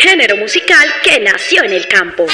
[0.00, 2.26] género musical que nació en el campo.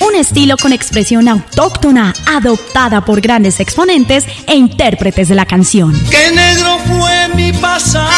[0.00, 5.92] Un estilo con expresión autóctona, adoptada por grandes exponentes e intérpretes de la canción.
[6.10, 8.10] ¡Qué negro fue mi pasado!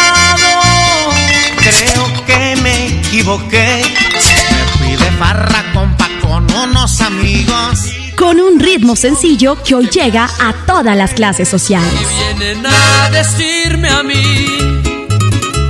[1.58, 3.82] Creo que me equivoqué.
[4.14, 7.92] Me fui de farra, compa, con unos amigos
[8.22, 11.92] con un ritmo sencillo que hoy llega a todas las clases sociales.
[11.92, 14.61] Y vienen a decirme a mí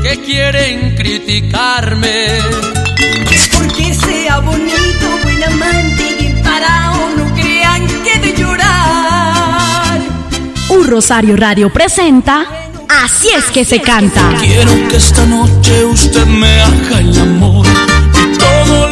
[0.02, 2.28] que quieren criticarme.
[3.52, 10.00] Porque sea bonito, buen amante y para no crean que de llorar.
[10.68, 12.46] Un Rosario Radio presenta
[13.04, 14.34] Así es que se canta.
[14.38, 17.66] Quiero que esta noche usted me haga el amor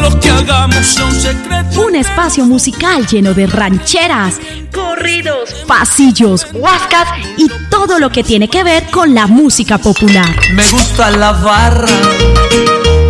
[0.00, 1.76] lo que hagamos son secretos.
[1.76, 4.36] Un espacio musical lleno de rancheras,
[4.72, 10.28] corridos, pasillos, huascas y todo lo que tiene que ver con la música popular.
[10.54, 11.88] Me gusta la barra,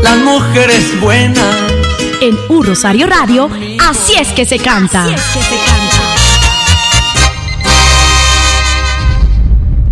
[0.03, 1.57] las mujeres buenas.
[2.21, 3.49] En Un Rosario Radio,
[3.89, 5.05] así es que se canta.
[5.05, 6.11] Así es que se canta.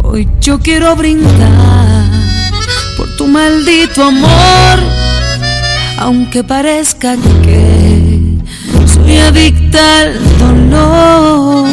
[0.05, 2.09] Hoy yo quiero brindar
[2.97, 4.98] por tu maldito amor
[5.99, 8.39] aunque parezca que
[8.87, 11.69] soy adicta al dolor.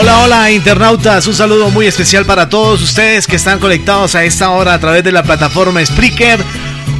[0.00, 4.50] Hola, hola internautas, un saludo muy especial para todos ustedes que están conectados a esta
[4.50, 6.40] hora a través de la plataforma Spreaker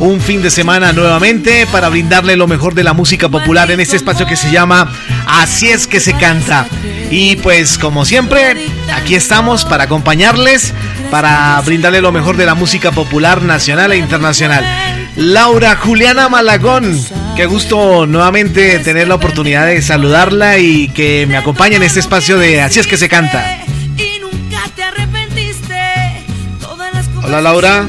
[0.00, 3.96] un fin de semana nuevamente para brindarle lo mejor de la música popular en este
[3.96, 4.92] espacio que se llama
[5.26, 6.66] Así es que se canta.
[7.10, 8.56] Y pues como siempre,
[8.94, 10.72] aquí estamos para acompañarles,
[11.10, 14.64] para brindarle lo mejor de la música popular nacional e internacional.
[15.16, 16.98] Laura Juliana Malagón,
[17.36, 22.38] qué gusto nuevamente tener la oportunidad de saludarla y que me acompañe en este espacio
[22.38, 23.58] de Así es que se canta.
[27.24, 27.86] Hola Laura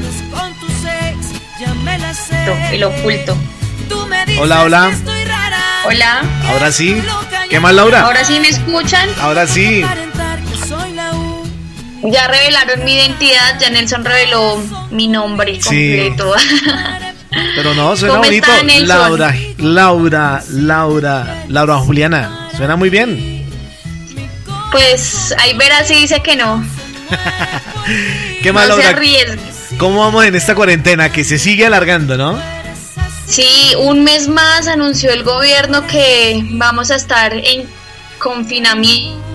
[2.72, 3.36] el oculto.
[4.38, 4.92] Hola, hola.
[5.86, 6.22] Hola.
[6.48, 7.02] Ahora sí.
[7.48, 8.02] ¿Qué más, Laura?
[8.02, 9.08] Ahora sí me escuchan.
[9.20, 9.84] Ahora sí.
[12.02, 16.34] Ya revelaron mi identidad, ya Nelson reveló mi nombre completo.
[17.30, 18.48] Pero no, suena bonito.
[18.84, 22.48] Laura, Laura, Laura, Laura Juliana.
[22.56, 23.46] Suena muy bien.
[24.72, 26.64] Pues ahí verás si dice que no.
[28.42, 28.98] ¿Qué más, Laura?
[29.78, 32.38] ¿Cómo vamos en esta cuarentena que se sigue alargando, no?
[33.26, 37.68] Sí, un mes más anunció el gobierno que vamos a estar en
[38.18, 39.29] confinamiento.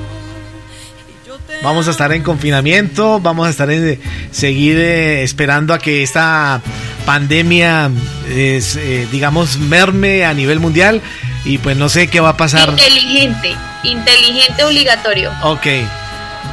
[1.64, 4.00] Vamos a estar en confinamiento, vamos a estar en
[4.32, 6.62] seguir eh, esperando a que esta
[7.06, 7.90] pandemia,
[8.30, 11.02] eh, digamos, merme a nivel mundial
[11.44, 12.70] y pues no sé qué va a pasar.
[12.70, 15.32] Inteligente, inteligente obligatorio.
[15.44, 15.68] Ok,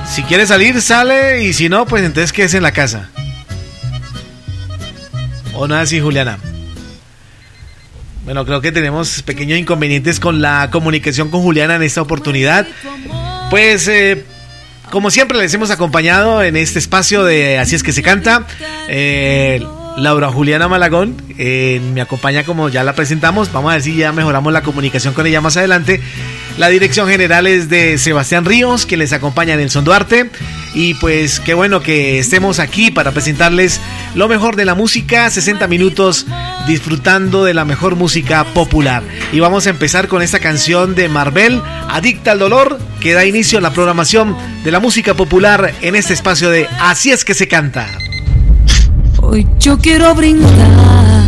[0.07, 3.09] si quiere salir, sale y si no, pues entonces quédese en la casa.
[5.55, 6.39] ¿O no así, Juliana?
[8.25, 12.67] Bueno, creo que tenemos pequeños inconvenientes con la comunicación con Juliana en esta oportunidad.
[13.51, 14.25] Pues, eh,
[14.93, 18.47] como siempre, les hemos acompañado en este espacio de Así es que se canta.
[18.89, 19.67] Eh,
[19.97, 23.53] Laura Juliana Malagón eh, me acompaña como ya la presentamos.
[23.53, 26.01] Vamos a ver si ya mejoramos la comunicación con ella más adelante.
[26.59, 30.31] La dirección general es de Sebastián Ríos, que les acompaña en el Son Duarte.
[30.75, 33.81] Y pues qué bueno que estemos aquí para presentarles
[34.15, 36.27] lo mejor de la música, 60 minutos
[36.67, 39.03] disfrutando de la mejor música popular.
[39.33, 43.59] Y vamos a empezar con esta canción de Marvel, Adicta al Dolor, que da inicio
[43.59, 47.49] a la programación de la música popular en este espacio de Así es que se
[47.49, 47.89] canta.
[49.33, 51.27] Hoy yo quiero brindar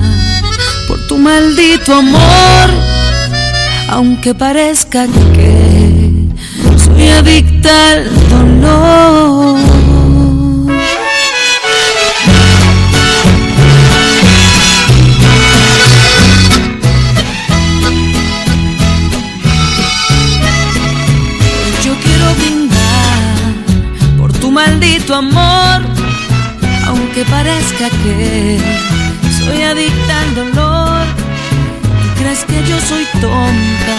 [0.87, 2.69] por tu maldito amor,
[3.89, 6.29] aunque parezca que
[6.77, 9.57] soy adicta al dolor.
[21.57, 25.94] Hoy yo quiero brindar por tu maldito amor
[27.15, 28.59] aunque parezca que
[29.39, 31.07] soy adicta al dolor.
[32.05, 33.97] Y crees que yo soy tonta,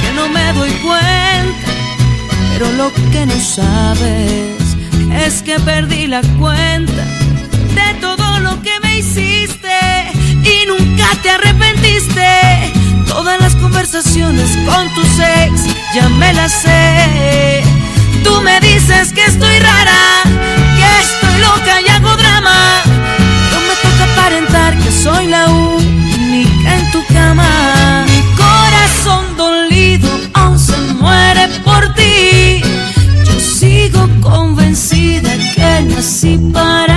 [0.00, 1.72] que no me doy cuenta.
[2.52, 4.76] Pero lo que no sabes
[5.26, 7.04] es que perdí la cuenta
[7.74, 9.78] de todo lo que me hiciste
[10.42, 12.72] y nunca te arrepentiste.
[13.06, 15.60] Todas las conversaciones con tu ex
[15.94, 17.62] ya me las sé.
[18.24, 20.22] Tú me dices que estoy rara,
[20.76, 22.58] que estoy loca y hago drama.
[23.52, 28.04] No me toca aparentar que soy la única en tu cama.
[28.06, 32.62] Mi corazón dolido aún se muere por ti.
[33.26, 36.89] Yo sigo convencida que nací para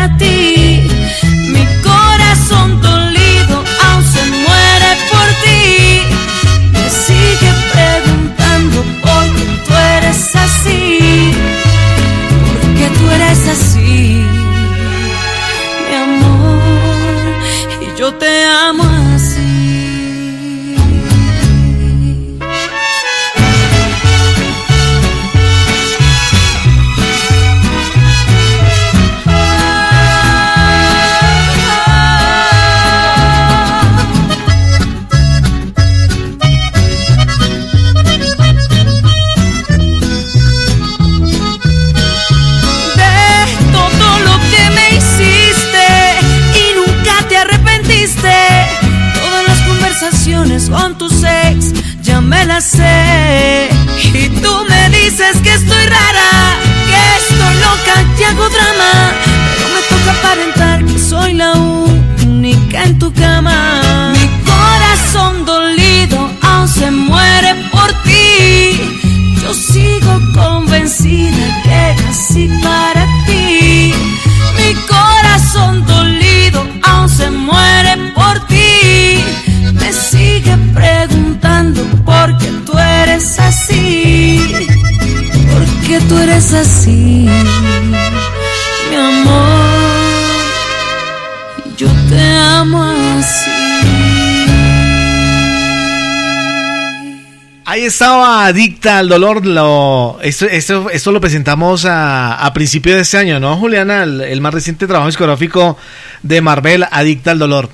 [97.93, 99.45] estaba Adicta al Dolor.
[99.45, 104.01] Lo, esto, esto, esto lo presentamos a, a principio de este año, ¿no, Juliana?
[104.03, 105.77] El, más reciente trabajo discográfico
[106.23, 107.69] de Marvel, Adicta al Dolor.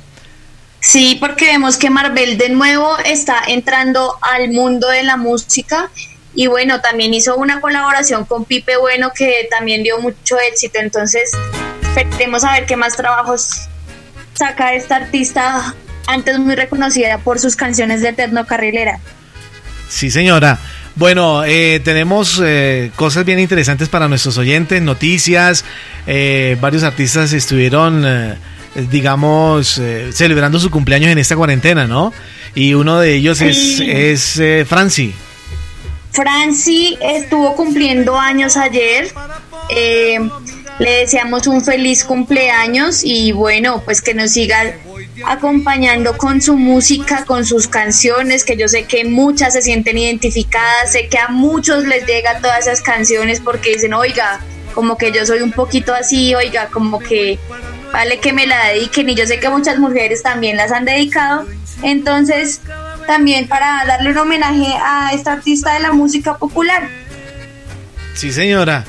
[0.82, 5.90] Sí, porque vemos que Marvel de nuevo está entrando al mundo de la música
[6.36, 11.32] y bueno, también hizo una colaboración con Pipe Bueno que también dio mucho éxito, entonces
[11.96, 13.68] esperemos a ver qué más trabajos
[14.34, 15.76] saca esta artista
[16.08, 19.00] antes muy reconocida por sus canciones de Eterno Carrilera.
[19.90, 20.60] Sí, señora.
[20.96, 25.66] Bueno, eh, tenemos eh, cosas bien interesantes para nuestros oyentes, noticias,
[26.08, 28.06] eh, varios artistas estuvieron
[28.76, 32.14] eh, digamos, eh, celebrando su cumpleaños en esta cuarentena, ¿no?
[32.54, 35.14] Y uno de ellos es, es eh, Franci.
[36.12, 39.08] Franci estuvo cumpliendo años ayer.
[40.80, 44.76] le deseamos un feliz cumpleaños y bueno, pues que nos siga
[45.26, 50.92] acompañando con su música, con sus canciones, que yo sé que muchas se sienten identificadas,
[50.92, 54.40] sé que a muchos les llega todas esas canciones porque dicen, oiga,
[54.74, 57.40] como que yo soy un poquito así, oiga, como que
[57.92, 61.46] vale que me la dediquen y yo sé que muchas mujeres también las han dedicado.
[61.82, 62.62] Entonces,
[63.08, 66.88] también para darle un homenaje a esta artista de la música popular.
[68.14, 68.86] Sí, señora.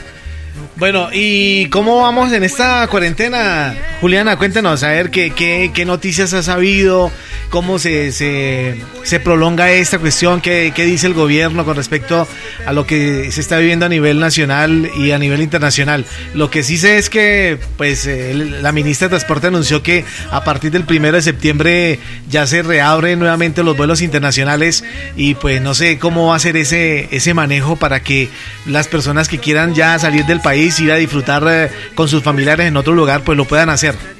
[0.76, 3.74] Bueno, ¿y cómo vamos en esta cuarentena?
[4.00, 7.10] Juliana, cuéntanos, a ver qué, qué, qué noticias has sabido,
[7.50, 12.26] cómo se, se, prolonga esta cuestión, ¿Qué, qué dice el gobierno con respecto
[12.64, 16.06] a lo que se está viviendo a nivel nacional y a nivel internacional.
[16.34, 20.70] Lo que sí sé es que pues la ministra de Transporte anunció que a partir
[20.70, 21.98] del primero de septiembre
[22.28, 24.84] ya se reabren nuevamente los vuelos internacionales
[25.16, 28.28] y pues no sé cómo va a ser ese, ese manejo para que
[28.66, 32.66] las personas que quieran ya salir del país, ir a disfrutar eh, con sus familiares
[32.66, 34.19] en otro lugar, pues lo puedan hacer.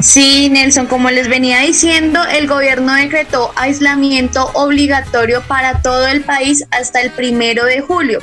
[0.00, 6.64] Sí, Nelson, como les venía diciendo, el gobierno decretó aislamiento obligatorio para todo el país
[6.70, 8.20] hasta el primero de julio.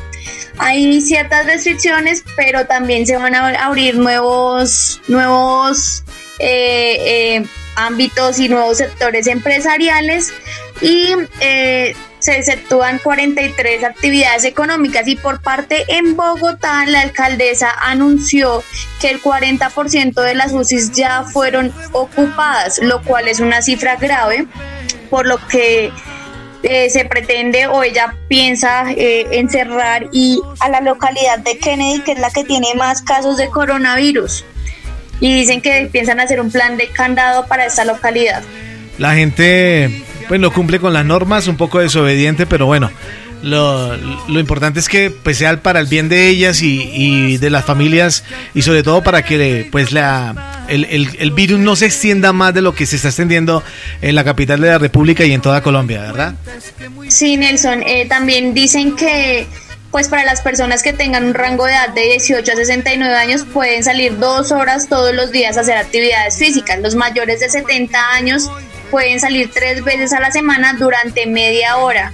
[0.58, 6.04] Hay ciertas restricciones, pero también se van a abrir nuevos, nuevos
[6.40, 6.98] eh,
[7.38, 10.34] eh, ámbitos y nuevos sectores empresariales
[10.82, 11.96] y eh,
[12.26, 18.64] se exceptúan 43 actividades económicas y por parte en Bogotá la alcaldesa anunció
[19.00, 24.48] que el 40% de las UCIs ya fueron ocupadas, lo cual es una cifra grave,
[25.12, 25.92] por lo que
[26.64, 32.14] eh, se pretende o ella piensa eh, encerrar y a la localidad de Kennedy, que
[32.14, 34.46] es la que tiene más casos de coronavirus.
[35.20, 38.42] Y dicen que piensan hacer un plan de candado para esta localidad.
[38.98, 42.92] La gente pues no cumple con las normas, un poco desobediente, pero bueno,
[43.46, 47.64] lo, lo importante es que pues sea para el bien de ellas y, de las
[47.64, 52.54] familias y sobre todo para que pues la, el, el, virus no se extienda más
[52.54, 53.64] de lo que se está extendiendo
[54.02, 56.36] en la capital de la República y en toda Colombia, ¿verdad?
[57.08, 59.46] Sí, Nelson, eh, también dicen que
[59.92, 63.46] pues para las personas que tengan un rango de edad de 18 a 69 años
[63.54, 66.80] pueden salir dos horas todos los días a hacer actividades físicas.
[66.82, 68.50] Los mayores de 70 años
[68.96, 72.14] pueden salir tres veces a la semana durante media hora.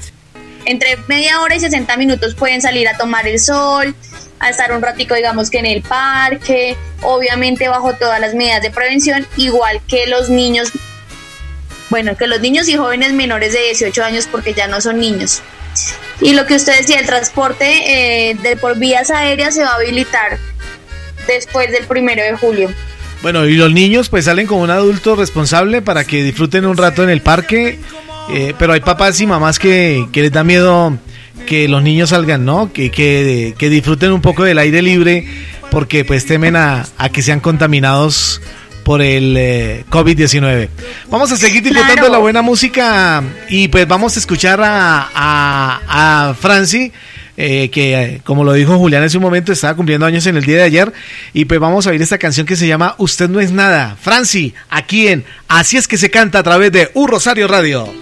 [0.65, 3.93] Entre media hora y 60 minutos pueden salir a tomar el sol
[4.39, 8.71] a estar un ratico, digamos que en el parque, obviamente bajo todas las medidas de
[8.71, 10.71] prevención, igual que los niños,
[11.91, 15.43] bueno, que los niños y jóvenes menores de 18 años porque ya no son niños.
[16.19, 19.75] Y lo que usted decía, el transporte eh, de por vías aéreas se va a
[19.75, 20.39] habilitar
[21.27, 22.73] después del primero de julio.
[23.21, 27.03] Bueno, y los niños pues salen con un adulto responsable para que disfruten un rato
[27.03, 27.79] en el parque,
[28.31, 30.97] eh, pero hay papás y mamás que, que, les da miedo
[31.45, 32.73] que los niños salgan, ¿no?
[32.73, 35.27] Que, que, que disfruten un poco del aire libre
[35.69, 38.41] porque pues temen a, a que sean contaminados
[38.83, 40.69] por el eh, COVID-19.
[41.09, 46.33] Vamos a seguir disfrutando la buena música y pues vamos a escuchar a, a, a
[46.33, 46.91] Franci
[47.38, 50.43] eh, que eh, como lo dijo Julián en su momento, estaba cumpliendo años en el
[50.43, 50.93] día de ayer.
[51.33, 53.97] Y pues vamos a oír esta canción que se llama Usted no es nada.
[54.00, 57.93] Franci, aquí en Así es que se canta a través de Un Rosario Radio.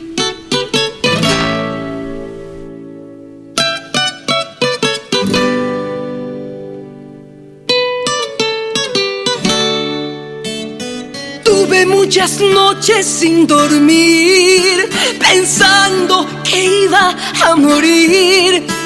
[11.43, 18.78] Tuve muchas noches sin dormir, pensando que iba a morir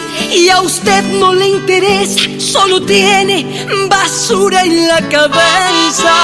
[0.64, 3.46] usted no le interesa, solo tiene
[3.90, 6.16] basura en la cabeza.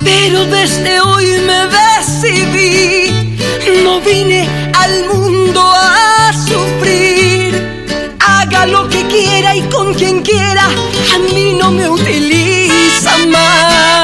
[0.00, 3.38] Pero desde hoy me decidí,
[3.82, 8.16] no vine al mundo a sufrir.
[8.20, 10.66] Haga lo que quiera y con quien quiera,
[11.14, 13.95] a mí no me utiliza más.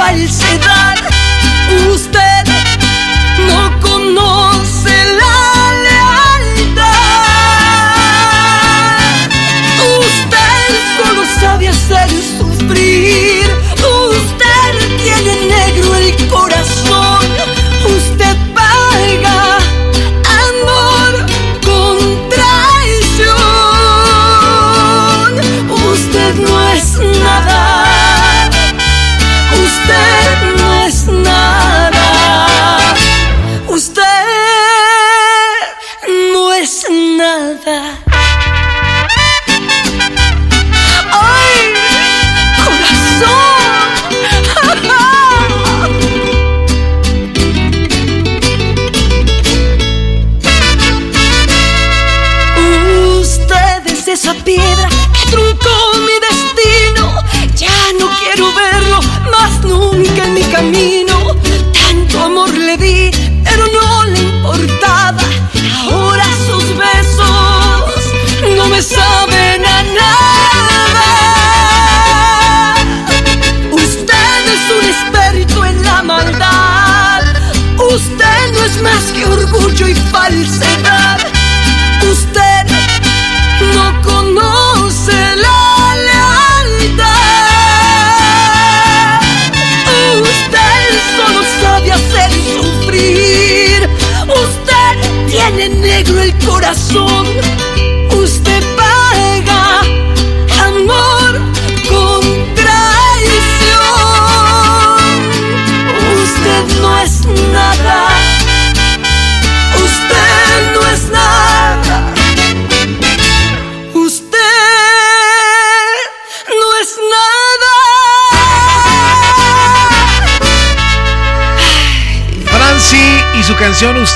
[0.00, 0.39] пальцы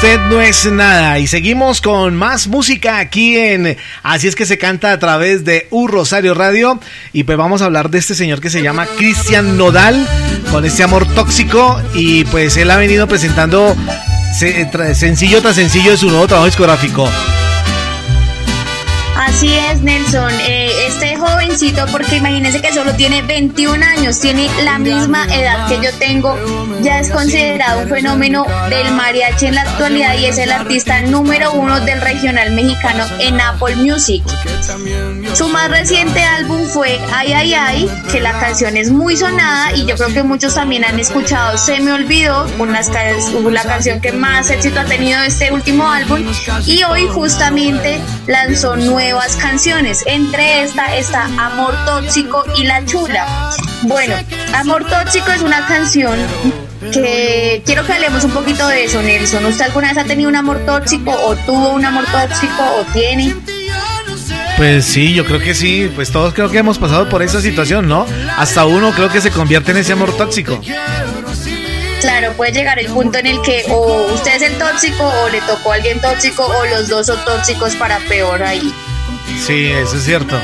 [0.04, 1.18] No es nada.
[1.18, 5.66] Y seguimos con más música aquí en Así es que se canta a través de
[5.70, 6.78] U Rosario Radio.
[7.14, 10.06] Y pues vamos a hablar de este señor que se llama Cristian Nodal
[10.50, 11.80] con este amor tóxico.
[11.94, 13.74] Y pues él ha venido presentando
[14.34, 17.08] sencillo tras sencillo de su nuevo trabajo discográfico.
[19.16, 20.32] Así es, Nelson.
[20.40, 25.76] Eh, este jovencito, porque imagínense que solo tiene 21 años, tiene la misma edad que
[25.82, 26.36] yo tengo,
[26.84, 31.52] ya es considerado un fenómeno del mariachi en la actualidad y es el artista número
[31.52, 34.22] uno del regional mexicano en Apple Music.
[35.32, 39.86] Su más reciente álbum fue Ay Ay Ay, que la canción es muy sonada y
[39.86, 44.50] yo creo que muchos también han escuchado Se Me Olvidó, una, la canción que más
[44.50, 46.22] éxito ha tenido este último álbum
[46.66, 50.02] y hoy justamente lanzó nuevas canciones.
[50.06, 53.26] Entre esta está Amor Tóxico y La Chula.
[53.82, 54.16] Bueno,
[54.54, 56.18] Amor Tóxico es una canción
[56.92, 59.44] que quiero que hablemos un poquito de eso, Nelson.
[59.46, 63.34] ¿Usted alguna vez ha tenido un amor tóxico o tuvo un amor tóxico o tiene?
[64.56, 67.88] Pues sí, yo creo que sí, pues todos creo que hemos pasado por esa situación,
[67.88, 68.06] ¿no?
[68.36, 70.60] Hasta uno creo que se convierte en ese amor tóxico.
[72.00, 75.40] Claro, puede llegar el punto en el que o usted es el tóxico o le
[75.40, 78.72] tocó a alguien tóxico o los dos son tóxicos para peor ahí.
[79.44, 80.38] Sí, eso es cierto.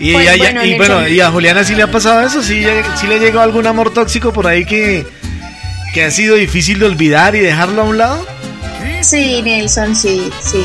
[0.00, 2.64] Y, Pues, bueno, y bueno, a Juliana sí le ha pasado eso, sí,
[2.98, 5.06] sí le llegó algún amor tóxico por ahí que,
[5.92, 8.26] que ha sido difícil de olvidar y dejarlo a un lado.
[9.02, 10.64] Sí, Nelson, sí, sí.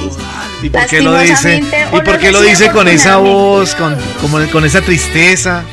[0.61, 1.57] ¿Y por qué lo dice?
[1.57, 4.81] ¿Y o por no qué sé lo dice con esa voz, con, como, con esa
[4.81, 5.63] tristeza?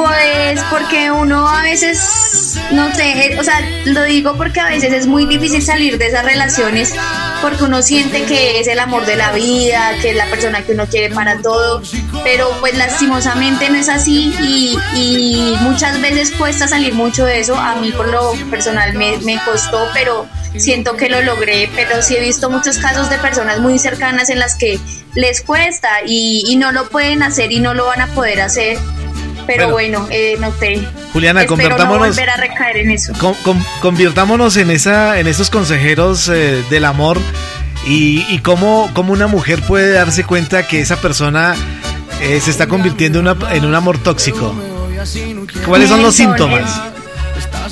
[0.00, 4.94] Pues porque uno a veces, no sé, eh, o sea, lo digo porque a veces
[4.94, 6.94] es muy difícil salir de esas relaciones
[7.42, 10.72] porque uno siente que es el amor de la vida, que es la persona que
[10.72, 11.82] uno quiere para todo,
[12.24, 17.54] pero pues lastimosamente no es así y, y muchas veces cuesta salir mucho de eso.
[17.54, 20.26] A mí por lo personal me, costó, pero
[20.56, 24.38] siento que lo logré, pero sí he visto muchos casos de personas muy cercanas en
[24.38, 24.80] las que
[25.14, 28.78] les cuesta y, y no lo pueden hacer y no lo van a poder hacer.
[29.56, 30.80] Pero bueno, eh, no sé.
[31.12, 33.12] Juliana, Espero no convertámonos- volver a recaer en eso.
[33.18, 37.18] Con- con- convirtámonos en esa en esos consejeros eh, del amor
[37.86, 41.54] y, y cómo, cómo una mujer puede darse cuenta que esa persona
[42.20, 44.54] eh, se está convirtiendo en, una- en un amor tóxico.
[45.66, 46.80] ¿Cuáles son los síntomas?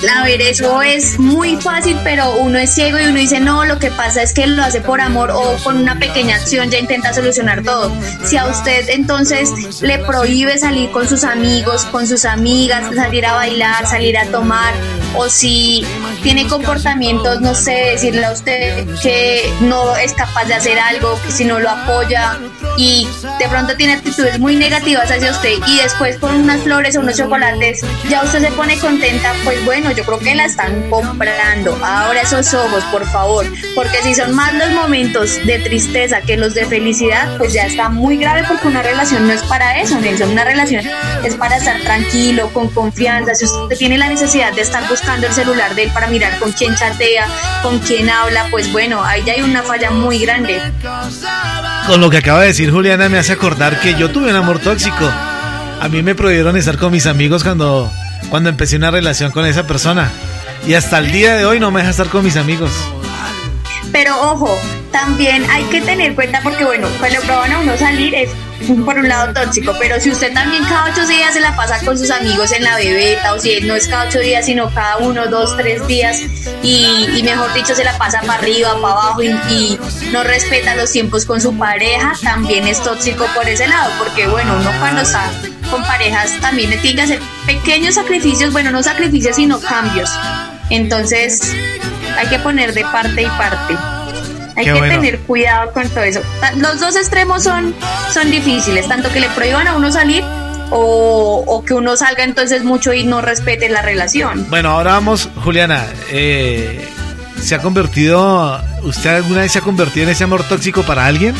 [0.06, 3.78] A ver, eso es muy fácil, pero uno es ciego y uno dice, no, lo
[3.78, 7.12] que pasa es que lo hace por amor o con una pequeña acción ya intenta
[7.12, 7.92] solucionar todo.
[8.24, 13.34] Si a usted entonces le prohíbe salir con sus amigos, con sus amigas, salir a
[13.34, 14.72] bailar, salir a tomar,
[15.16, 15.84] o si
[16.22, 21.32] tiene comportamientos, no sé, decirle a usted que no es capaz de hacer algo, que
[21.32, 22.38] si no lo apoya
[22.76, 23.08] y
[23.40, 27.16] de pronto tiene actitudes muy negativas hacia usted y después con unas flores o unos
[27.16, 31.78] chocolates ya usted se pone contenta, pues bueno, yo creo que la están comprando.
[31.84, 36.54] Ahora esos ojos, por favor, porque si son más los momentos de tristeza que los
[36.54, 40.30] de felicidad, pues ya está muy grave porque una relación no es para eso, Nelson,
[40.30, 40.84] una relación
[41.24, 43.34] es para estar tranquilo, con confianza.
[43.34, 46.52] Si usted tiene la necesidad de estar buscando el celular de él para mirar con
[46.52, 47.26] quién chatea,
[47.62, 50.60] con quién habla, pues bueno, ahí ya hay una falla muy grande.
[51.86, 54.58] Con lo que acaba de decir Juliana me hace acordar que yo tuve un amor
[54.58, 55.10] tóxico.
[55.80, 57.90] A mí me prohibieron estar con mis amigos cuando,
[58.30, 60.10] cuando empecé una relación con esa persona.
[60.66, 62.70] Y hasta el día de hoy no me deja estar con mis amigos.
[63.92, 64.58] Pero ojo,
[64.92, 68.30] también hay que tener cuenta porque bueno, cuando prueban a uno salir es
[68.84, 71.96] por un lado tóxico, pero si usted también cada ocho días se la pasa con
[71.96, 75.26] sus amigos en la bebeta, o si no es cada ocho días, sino cada uno,
[75.28, 76.20] dos, tres días,
[76.62, 79.80] y, y mejor dicho se la pasa para arriba, para abajo, y, y
[80.12, 84.56] no respeta los tiempos con su pareja, también es tóxico por ese lado, porque bueno,
[84.58, 85.30] uno cuando está
[85.70, 90.10] con parejas también tiene que hacer pequeños sacrificios, bueno, no sacrificios, sino cambios.
[90.70, 91.40] Entonces,
[92.18, 93.74] hay que poner de parte y parte.
[94.56, 94.94] Hay Qué que bueno.
[94.96, 96.20] tener cuidado con todo eso.
[96.56, 97.74] Los dos extremos son,
[98.12, 100.22] son difíciles, tanto que le prohíban a uno salir
[100.70, 104.46] o, o que uno salga entonces mucho y no respete la relación.
[104.50, 105.86] Bueno, ahora vamos, Juliana.
[106.10, 106.86] eh,
[107.40, 111.34] ¿Se ha convertido, usted alguna vez se ha convertido en ese amor tóxico para alguien?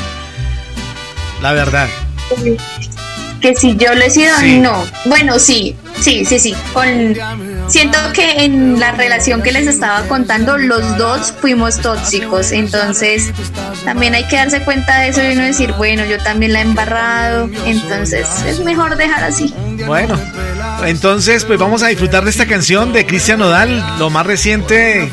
[1.42, 1.88] La verdad.
[3.40, 4.58] Que si yo lo he sido, Sí.
[4.58, 4.84] no.
[5.06, 6.54] Bueno, sí, sí, sí, sí.
[6.72, 7.14] Con,
[7.68, 12.52] siento que en la relación que les estaba contando, los dos fuimos tóxicos.
[12.52, 13.32] Entonces,
[13.84, 16.62] también hay que darse cuenta de eso y uno decir, bueno, yo también la he
[16.62, 17.50] embarrado.
[17.66, 19.54] Entonces, es mejor dejar así.
[19.86, 20.18] Bueno,
[20.84, 25.10] entonces pues vamos a disfrutar de esta canción de Cristian Nodal, lo más reciente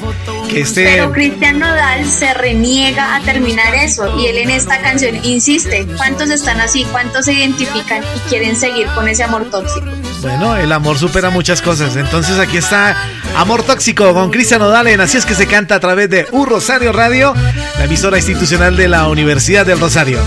[0.62, 0.84] este...
[0.84, 5.86] Pero Cristian Nodal se reniega a terminar eso y él en esta canción insiste.
[5.98, 6.86] ¿Cuántos están así?
[6.92, 9.88] ¿Cuántos se identifican y quieren seguir con ese amor tóxico?
[10.22, 11.96] Bueno, el amor supera muchas cosas.
[11.96, 12.96] Entonces aquí está
[13.36, 16.46] Amor Tóxico con Cristian Nodal en Así es que se canta a través de U
[16.46, 17.34] Rosario Radio,
[17.78, 20.20] la emisora institucional de la Universidad del Rosario.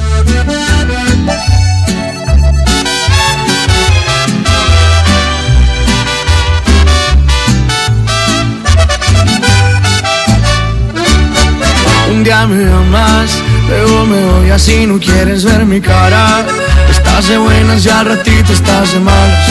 [12.29, 16.45] Día me amas, luego me voy así, no quieres ver mi cara.
[16.91, 19.49] Estás de buenas y al ratito estás de malas.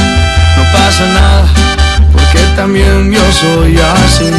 [0.57, 1.47] No pasa nada,
[2.11, 4.29] porque también yo soy así.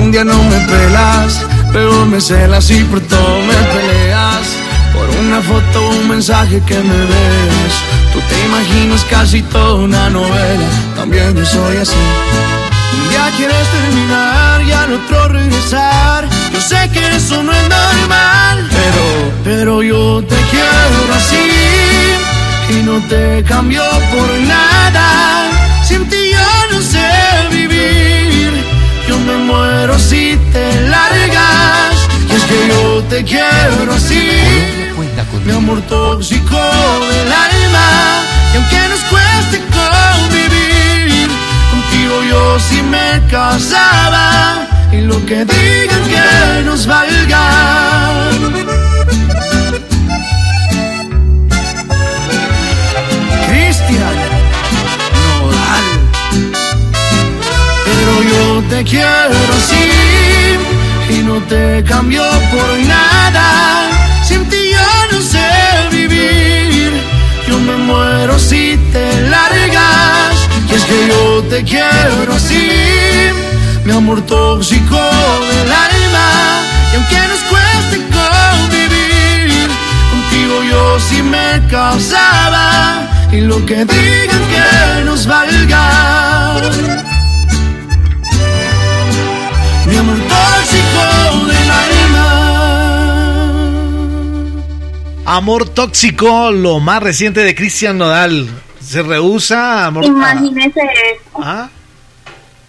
[0.00, 1.42] Un día no me pelas,
[1.74, 4.46] luego me celas y por todo me peleas.
[4.94, 7.74] Por una foto o un mensaje que me ves.
[8.14, 12.71] Tú te imaginas casi toda una novela, también yo soy así.
[12.94, 16.28] Un día quieres terminar y al otro regresar.
[16.52, 21.72] Yo sé que eso no es normal, pero, pero yo te quiero así
[22.70, 23.82] y no te cambio
[24.14, 25.50] por nada.
[25.84, 27.10] Sin ti yo no sé
[27.50, 28.52] vivir,
[29.08, 31.94] yo me muero si te largas.
[32.28, 34.42] Y es que yo te quiero así,
[35.44, 38.22] mi amor tóxico del alma.
[38.52, 40.51] Y aunque nos cueste convivir,
[42.12, 48.30] contigo yo sí me casaba y lo que digan que nos valga.
[53.48, 54.16] Cristian
[55.14, 55.86] Nodal,
[57.84, 60.56] pero yo te quiero así
[61.08, 63.90] y no te cambio por nada.
[64.24, 65.48] Sin ti yo no sé
[65.90, 66.92] vivir,
[67.48, 70.31] yo me muero si te largas.
[70.92, 72.68] Que yo te quiero así,
[73.82, 75.00] mi amor tóxico
[75.50, 76.28] del alma.
[76.92, 79.70] Y aunque nos cueste convivir,
[80.10, 83.08] contigo yo sí me casaba.
[83.32, 86.60] Y lo que digan que nos valga.
[89.86, 92.28] Mi amor tóxico del alma.
[95.24, 98.50] Amor tóxico, lo más reciente de Cristian Nodal.
[98.92, 100.04] Se rehúsa, amor.
[100.04, 101.42] Imagínese eso.
[101.42, 101.70] Ah,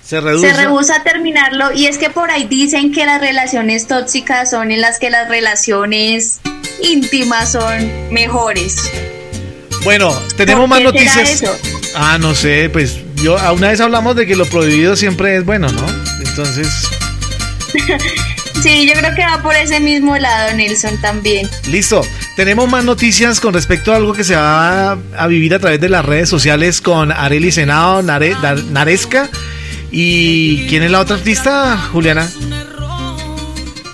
[0.01, 0.47] se rehúsa.
[0.47, 4.71] Se rehúsa a terminarlo y es que por ahí dicen que las relaciones tóxicas son
[4.71, 6.39] en las que las relaciones
[6.81, 8.89] íntimas son mejores.
[9.83, 11.43] Bueno, tenemos ¿Por más noticias.
[11.93, 15.43] Ah, no sé, pues yo a una vez hablamos de que lo prohibido siempre es
[15.43, 15.85] bueno, ¿no?
[16.25, 16.87] Entonces,
[18.63, 21.49] Sí, yo creo que va por ese mismo lado, Nelson, también.
[21.69, 22.01] listo.
[22.37, 25.89] Tenemos más noticias con respecto a algo que se va a vivir a través de
[25.89, 28.35] las redes sociales con Areli Senado, Nare-
[28.71, 29.29] Naresca.
[29.91, 32.27] ¿Y quién es la otra artista, Juliana?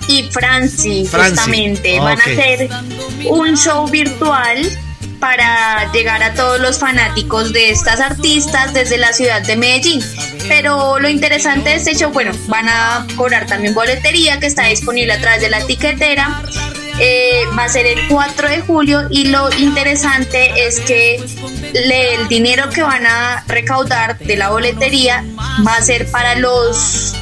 [0.08, 2.68] Y Franci, Franci, justamente, van a hacer
[3.28, 4.58] un show virtual
[5.20, 10.02] para llegar a todos los fanáticos de estas artistas desde la ciudad de Medellín.
[10.48, 15.20] Pero lo interesante de este bueno, van a cobrar también boletería que está disponible a
[15.20, 16.42] través de la tiquetera.
[16.98, 21.16] Eh, va a ser el 4 de julio y lo interesante es que
[21.72, 25.24] el dinero que van a recaudar de la boletería
[25.66, 27.14] va a ser para los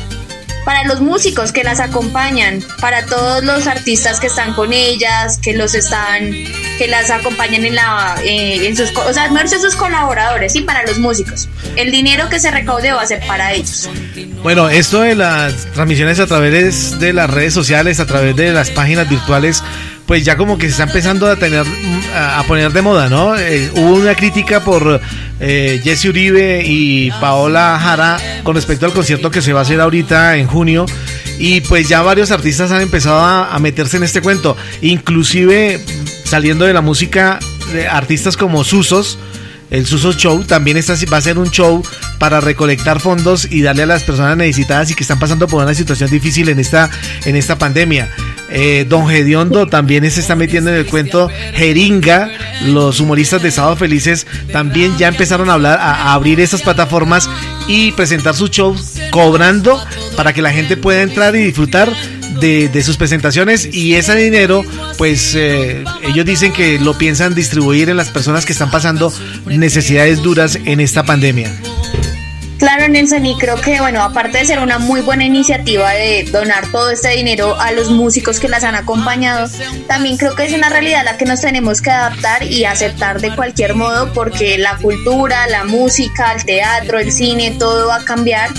[0.68, 5.54] para los músicos que las acompañan, para todos los artistas que están con ellas, que
[5.54, 6.30] los están,
[6.76, 10.98] que las acompañan en la, eh, en sus, o sea, sus colaboradores, sí, para los
[10.98, 11.48] músicos.
[11.76, 13.88] El dinero que se recaude va a ser para ellos.
[14.42, 18.68] Bueno, esto de las transmisiones a través de las redes sociales, a través de las
[18.68, 19.64] páginas virtuales,
[20.08, 21.66] pues ya como que se está empezando a tener
[22.14, 23.36] a poner de moda, ¿no?
[23.36, 25.02] Eh, hubo una crítica por
[25.38, 29.82] eh, Jesse Uribe y Paola Jara con respecto al concierto que se va a hacer
[29.82, 30.86] ahorita en junio.
[31.38, 34.56] Y pues ya varios artistas han empezado a, meterse en este cuento.
[34.80, 35.84] Inclusive
[36.24, 37.38] saliendo de la música,
[37.90, 39.18] artistas como Susos,
[39.70, 41.82] el Suso Show también está, va a ser un show
[42.18, 45.74] para recolectar fondos y darle a las personas necesitadas y que están pasando por una
[45.74, 46.90] situación difícil en esta,
[47.26, 48.10] en esta pandemia.
[48.50, 52.30] Eh, Don Gediondo también se está metiendo en el cuento Jeringa.
[52.66, 57.28] Los humoristas de Sábado Felices también ya empezaron a hablar, a, abrir esas plataformas
[57.66, 59.82] y presentar sus shows cobrando
[60.16, 61.92] para que la gente pueda entrar y disfrutar
[62.40, 64.64] de, de sus presentaciones y ese dinero
[64.96, 69.12] pues eh, ellos dicen que lo piensan distribuir en las personas que están pasando
[69.46, 71.50] necesidades duras en esta pandemia.
[72.58, 76.66] Claro, Nelson, y creo que, bueno, aparte de ser una muy buena iniciativa de donar
[76.72, 79.48] todo este dinero a los músicos que las han acompañado,
[79.86, 83.20] también creo que es una realidad a la que nos tenemos que adaptar y aceptar
[83.20, 88.04] de cualquier modo, porque la cultura, la música, el teatro, el cine, todo va a
[88.04, 88.50] cambiar.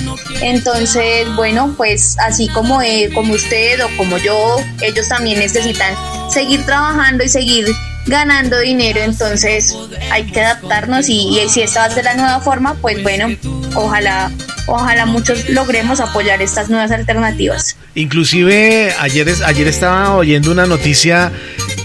[0.42, 5.94] Entonces, bueno, pues así como, eh, como usted o como yo, ellos también necesitan
[6.32, 7.68] seguir trabajando y seguir
[8.10, 9.76] ganando dinero, entonces
[10.12, 13.28] hay que adaptarnos y, y si a ser la nueva forma, pues bueno,
[13.76, 14.32] ojalá,
[14.68, 17.78] ojalá muchos logremos apoyar estas nuevas alternativas.
[17.96, 21.32] Inclusive ayer, ayer estaba oyendo una noticia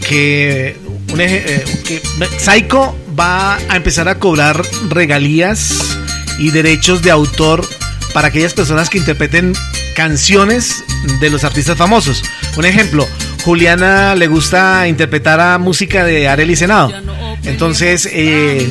[0.09, 0.77] que,
[1.13, 2.03] un eje- eh, que
[2.39, 5.97] Psycho va a empezar a cobrar regalías
[6.39, 7.65] y derechos de autor
[8.13, 9.53] para aquellas personas que interpreten
[9.95, 10.83] canciones
[11.21, 12.23] de los artistas famosos.
[12.57, 13.09] Un ejemplo,
[13.45, 16.93] Juliana le gusta interpretar a música de Arely Senado.
[17.45, 18.67] Entonces eh,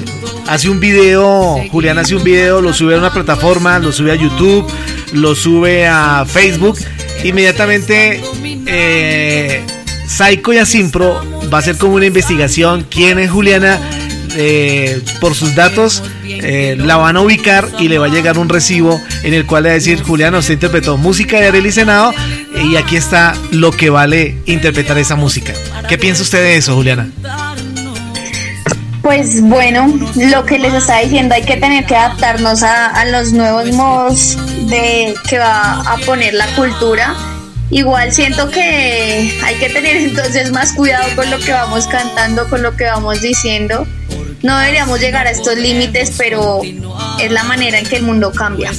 [0.47, 4.15] hace un video, Juliana hace un video, lo sube a una plataforma, lo sube a
[4.15, 4.67] YouTube,
[5.13, 6.79] lo sube a Facebook.
[7.23, 8.21] Inmediatamente
[8.65, 9.63] eh,
[10.07, 13.79] Psycho y Asimpro va a hacer como una investigación quién es Juliana.
[14.35, 18.49] eh, por sus datos eh, la van a ubicar y le va a llegar un
[18.49, 22.13] recibo en el cual le va a decir Juliana usted interpretó música de Arely Senado
[22.63, 25.53] y aquí está lo que vale interpretar esa música.
[25.87, 27.09] ¿Qué piensa usted de eso, Juliana?
[29.01, 33.33] Pues bueno, lo que les estaba diciendo, hay que tener que adaptarnos a, a los
[33.33, 34.37] nuevos modos
[34.69, 37.13] de que va a poner la cultura.
[37.69, 42.61] Igual siento que hay que tener entonces más cuidado con lo que vamos cantando, con
[42.61, 43.85] lo que vamos diciendo.
[44.43, 46.61] No deberíamos llegar a estos límites, pero
[47.19, 48.71] es la manera en que el mundo cambia.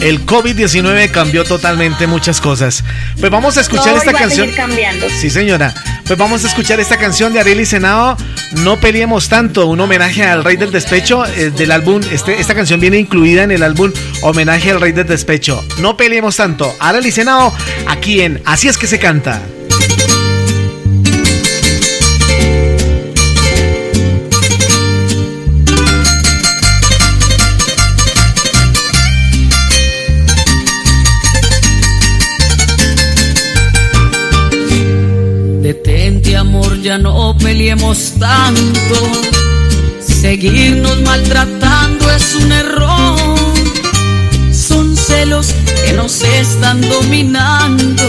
[0.00, 2.84] El COVID-19 cambió totalmente muchas cosas.
[3.18, 4.50] Pues vamos a escuchar esta canción.
[4.52, 5.06] cambiando.
[5.08, 5.72] Sí, señora.
[6.06, 8.16] Pues vamos a escuchar esta canción de Arely Senado,
[8.62, 12.00] No peleemos tanto, un homenaje al Rey del Despecho eh, del álbum.
[12.12, 15.64] Este, esta canción viene incluida en el álbum Homenaje al Rey del Despecho.
[15.80, 16.74] No peleemos tanto.
[16.78, 17.52] Arely Senado,
[17.88, 19.40] aquí en Así es que se canta.
[36.86, 38.94] Ya no peleemos tanto.
[39.98, 43.36] Seguirnos maltratando es un error.
[44.52, 45.52] Son celos
[45.84, 48.04] que nos están dominando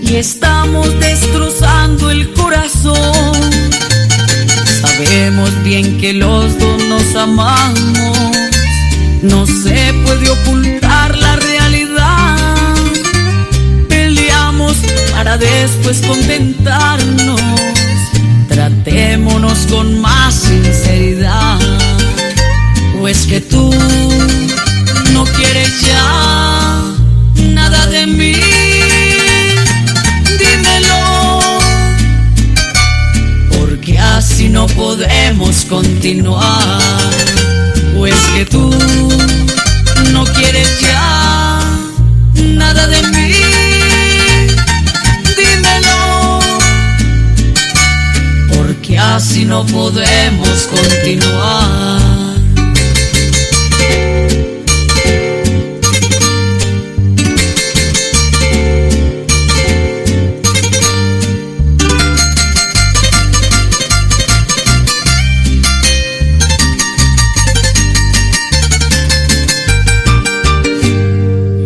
[0.00, 3.34] y estamos destrozando el corazón.
[4.80, 8.18] Sabemos bien que los dos nos amamos.
[9.20, 10.89] No se puede ocultar
[15.30, 17.40] para después contentarnos.
[18.48, 21.58] Tratémonos con más sinceridad.
[23.00, 23.72] O es que tú
[25.12, 26.82] no quieres ya
[27.54, 28.34] nada de mí.
[30.40, 31.40] Dímelo.
[33.56, 36.80] Porque así no podemos continuar.
[37.96, 38.68] O es que tú
[49.72, 52.10] podemos continuar.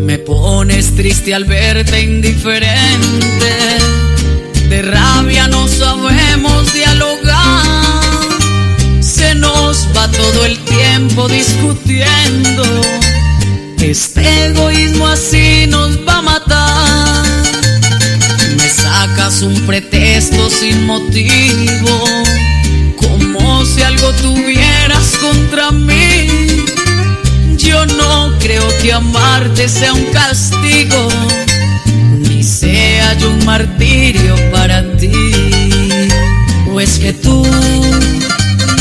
[0.07, 3.53] Me pones triste al verte indiferente,
[11.22, 12.64] discutiendo.
[13.81, 17.24] Este egoísmo así nos va a matar.
[18.57, 22.05] Me sacas un pretexto sin motivo,
[22.96, 26.64] como si algo tuvieras contra mí.
[27.59, 31.09] Yo no creo que amarte sea un castigo,
[32.18, 35.12] ni sea yo un martirio para ti.
[36.72, 37.46] O es que tú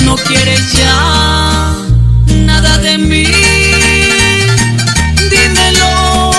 [0.04, 1.53] no quieres ya
[2.63, 3.26] nada de mí.
[5.32, 6.32] Dímelo,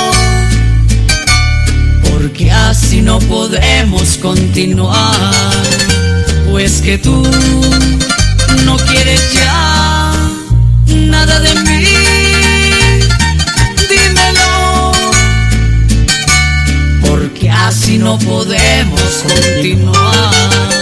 [2.10, 5.32] porque así no podemos continuar.
[6.50, 7.22] Pues que tú
[8.64, 10.12] no quieres ya
[10.86, 11.84] nada de mí.
[13.90, 14.92] Dímelo,
[17.06, 20.73] porque así no podemos continuar.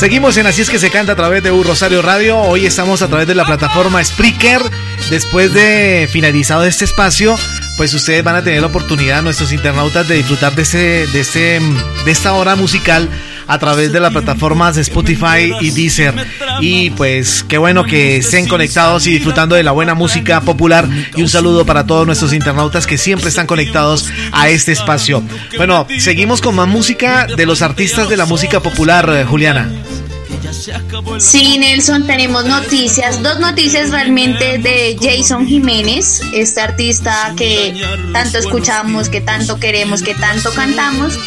[0.00, 2.38] Seguimos en Así es que se canta a través de U Rosario Radio.
[2.38, 4.62] Hoy estamos a través de la plataforma Spreaker.
[5.10, 7.36] Después de finalizado este espacio,
[7.76, 11.60] pues ustedes van a tener la oportunidad, nuestros internautas, de disfrutar de, este, de, este,
[12.06, 13.10] de esta hora musical
[13.50, 16.14] a través de las plataformas de Spotify y Deezer.
[16.60, 20.88] Y pues qué bueno que estén conectados y disfrutando de la buena música popular.
[21.16, 25.24] Y un saludo para todos nuestros internautas que siempre están conectados a este espacio.
[25.56, 29.68] Bueno, seguimos con más música de los artistas de la música popular, eh, Juliana.
[31.18, 37.74] Sí, Nelson, tenemos noticias, dos noticias realmente de Jason Jiménez, este artista que
[38.12, 41.18] tanto escuchamos, que tanto queremos, que tanto cantamos.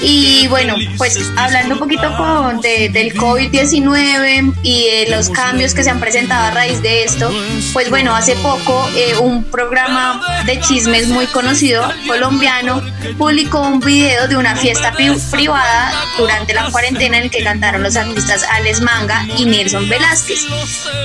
[0.00, 5.90] Y bueno, pues hablando un poquito con del COVID-19 y de los cambios que se
[5.90, 7.32] han presentado a raíz de esto,
[7.72, 12.82] pues bueno, hace poco eh, un programa de chismes muy conocido colombiano
[13.16, 17.96] publicó un video de una fiesta privada durante la cuarentena en el que cantaron los
[17.96, 20.46] artistas Alex Manga y Nelson Velázquez,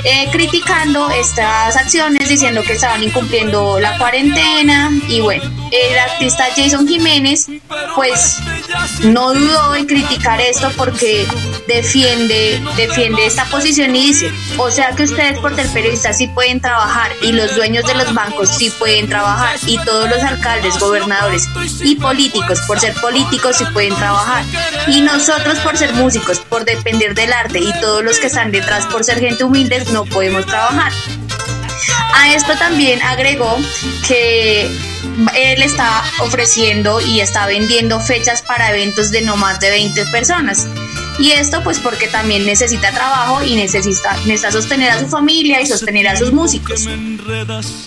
[0.03, 4.91] eh, criticando estas acciones, diciendo que estaban incumpliendo la cuarentena.
[5.07, 7.47] Y bueno, el artista Jason Jiménez
[7.95, 8.39] pues
[9.03, 11.25] no dudó en criticar esto porque
[11.67, 16.61] defiende, defiende esta posición y dice, o sea que ustedes por ser periodistas sí pueden
[16.61, 21.47] trabajar y los dueños de los bancos sí pueden trabajar y todos los alcaldes, gobernadores
[21.81, 24.43] y políticos por ser políticos sí pueden trabajar
[24.87, 28.85] y nosotros por ser músicos, por depender del arte y todos los que están detrás
[28.87, 30.91] por ser gente humilde no podemos trabajar.
[32.13, 33.57] A esto también agregó
[34.07, 34.69] que
[35.35, 40.67] él está ofreciendo y está vendiendo fechas para eventos de no más de 20 personas.
[41.19, 45.67] Y esto pues porque también necesita trabajo y necesita, necesita sostener a su familia y
[45.67, 46.87] sostener a sus músicos.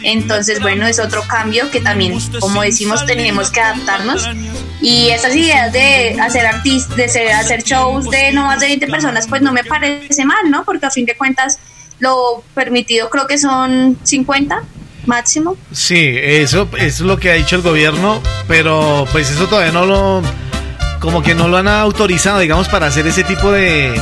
[0.03, 4.29] Entonces, bueno, es otro cambio que también, como decimos, tenemos que adaptarnos.
[4.81, 9.27] Y esas ideas de hacer artistas, de hacer shows de no más de 20 personas,
[9.27, 10.65] pues no me parece mal, ¿no?
[10.65, 11.59] Porque a fin de cuentas
[11.99, 14.63] lo permitido creo que son 50
[15.07, 15.57] máximo.
[15.73, 20.23] Sí, eso, es lo que ha dicho el gobierno, pero pues eso todavía no lo,
[21.01, 23.99] como que no lo han autorizado, digamos, para hacer ese tipo de,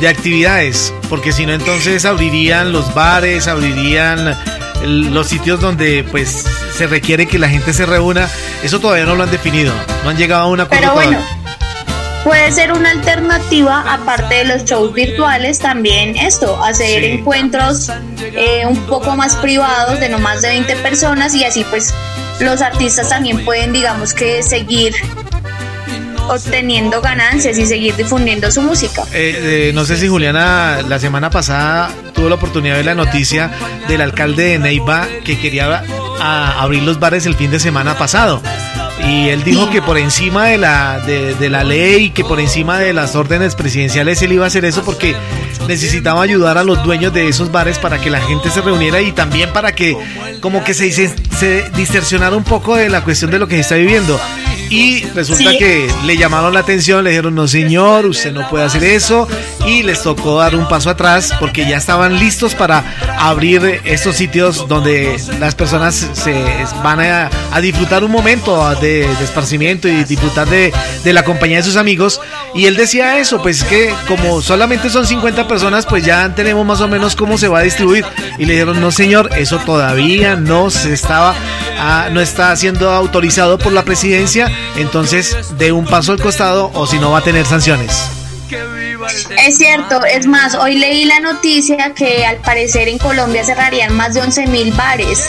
[0.00, 4.36] de actividades, porque si no entonces abrirían los bares, abrirían
[4.84, 8.28] los sitios donde pues se requiere que la gente se reúna,
[8.62, 11.20] eso todavía no lo han definido, no han llegado a una Pero bueno,
[12.24, 17.90] puede ser una alternativa, aparte de los shows virtuales, también esto, hacer encuentros
[18.34, 21.92] eh, un poco más privados de no más de 20 personas y así pues
[22.40, 24.94] los artistas también pueden digamos que seguir
[26.28, 29.02] obteniendo ganancias y seguir difundiendo su música.
[29.12, 32.94] Eh, eh, no sé si Juliana la semana pasada tuvo la oportunidad de ver la
[32.94, 33.50] noticia
[33.88, 35.84] del alcalde de Neiva que quería
[36.20, 38.40] abrir los bares el fin de semana pasado.
[39.08, 42.78] Y él dijo que por encima de la, de, de la ley, que por encima
[42.78, 45.16] de las órdenes presidenciales, él iba a hacer eso porque
[45.66, 49.12] necesitaba ayudar a los dueños de esos bares para que la gente se reuniera y
[49.12, 49.96] también para que
[50.40, 53.74] como que se, se distorsionara un poco de la cuestión de lo que se está
[53.76, 54.20] viviendo.
[54.70, 58.82] Y resulta que le llamaron la atención, le dijeron, no señor, usted no puede hacer
[58.84, 59.28] eso.
[59.66, 62.84] Y les tocó dar un paso atrás porque ya estaban listos para
[63.18, 66.34] abrir estos sitios donde las personas se
[66.82, 70.72] van a, disfrutar un momento de, esparcimiento y disfrutar de,
[71.04, 72.20] de, la compañía de sus amigos.
[72.54, 76.80] Y él decía eso, pues que como solamente son 50 personas, pues ya tenemos más
[76.80, 78.04] o menos cómo se va a distribuir.
[78.38, 81.34] Y le dijeron, no señor, eso todavía no se estaba,
[81.78, 86.86] ah, no está siendo autorizado por la presidencia entonces de un paso al costado o
[86.86, 88.08] si no va a tener sanciones.
[89.38, 94.14] Es cierto, es más, hoy leí la noticia que al parecer en Colombia cerrarían más
[94.14, 95.28] de 11 mil bares.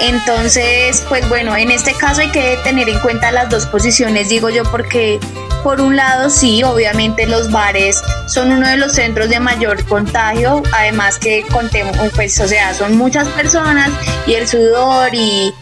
[0.00, 4.50] Entonces, pues bueno, en este caso hay que tener en cuenta las dos posiciones, digo
[4.50, 5.18] yo, porque
[5.62, 10.62] por un lado sí, obviamente los bares son uno de los centros de mayor contagio,
[10.72, 13.90] además que contemos, pues o sea, son muchas personas
[14.26, 15.54] y el sudor y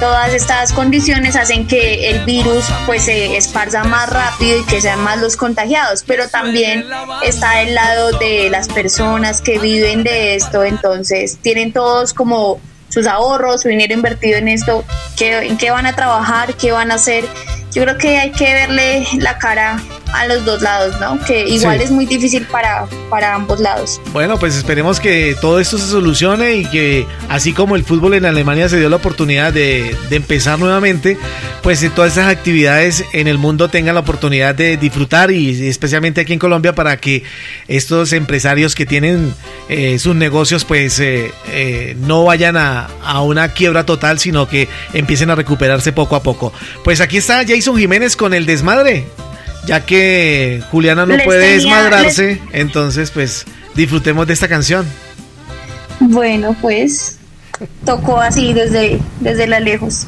[0.00, 5.00] Todas estas condiciones hacen que el virus pues se esparza más rápido y que sean
[5.02, 6.84] más los contagiados, pero también
[7.24, 13.08] está el lado de las personas que viven de esto, entonces tienen todos como sus
[13.08, 14.84] ahorros, su dinero invertido en esto,
[15.18, 17.24] en qué van a trabajar, qué van a hacer.
[17.72, 19.78] Yo creo que hay que verle la cara
[20.12, 21.18] a los dos lados, ¿no?
[21.24, 24.00] Que igual es muy difícil para, para ambos lados.
[24.12, 28.24] Bueno, pues esperemos que todo esto se solucione y que así como el fútbol en
[28.24, 31.18] Alemania se dio la oportunidad de, de empezar nuevamente,
[31.62, 36.22] pues en todas esas actividades en el mundo tengan la oportunidad de disfrutar y especialmente
[36.22, 37.22] aquí en Colombia para que
[37.66, 39.34] estos empresarios que tienen
[39.68, 44.68] eh, sus negocios pues eh, eh, no vayan a, a una quiebra total, sino que
[44.92, 46.52] empiecen a recuperarse poco a poco.
[46.84, 49.06] Pues aquí está Jason Jiménez con el desmadre
[49.68, 54.86] ya que Juliana no puede desmadrarse, entonces pues disfrutemos de esta canción.
[56.00, 57.18] Bueno, pues
[57.84, 60.06] tocó así desde, desde la lejos.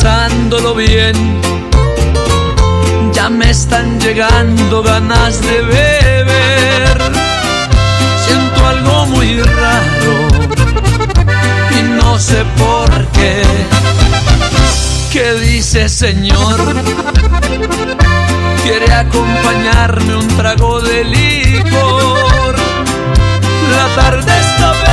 [0.00, 1.12] Pensándolo bien,
[3.12, 6.98] ya me están llegando ganas de beber.
[8.24, 10.14] Siento algo muy raro
[11.78, 13.42] y no sé por qué.
[15.12, 16.60] ¿Qué dice Señor?
[18.62, 22.54] Quiere acompañarme un trago de licor.
[23.70, 24.87] La tarde está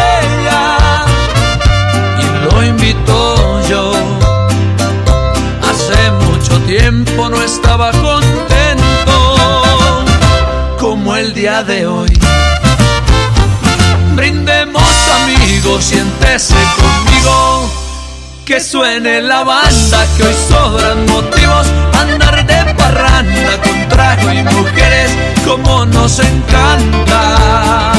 [11.63, 12.09] de hoy.
[14.13, 14.83] Brindemos
[15.23, 17.71] amigos, siéntese conmigo.
[18.45, 21.67] Que suene la banda, que hoy sobran motivos.
[21.93, 25.11] Andar de parranda con trago y mujeres,
[25.45, 27.93] como nos encanta.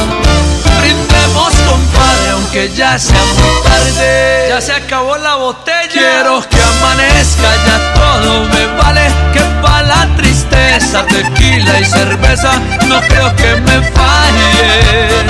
[0.87, 4.45] Brindemos, compadre, aunque ya sea muy tarde.
[4.47, 5.91] Ya se acabó la botella.
[5.91, 9.11] Quiero que amanezca, ya todo me vale.
[9.33, 12.53] Que vale la tristeza, tequila y cerveza,
[12.87, 15.27] no creo que me fallen.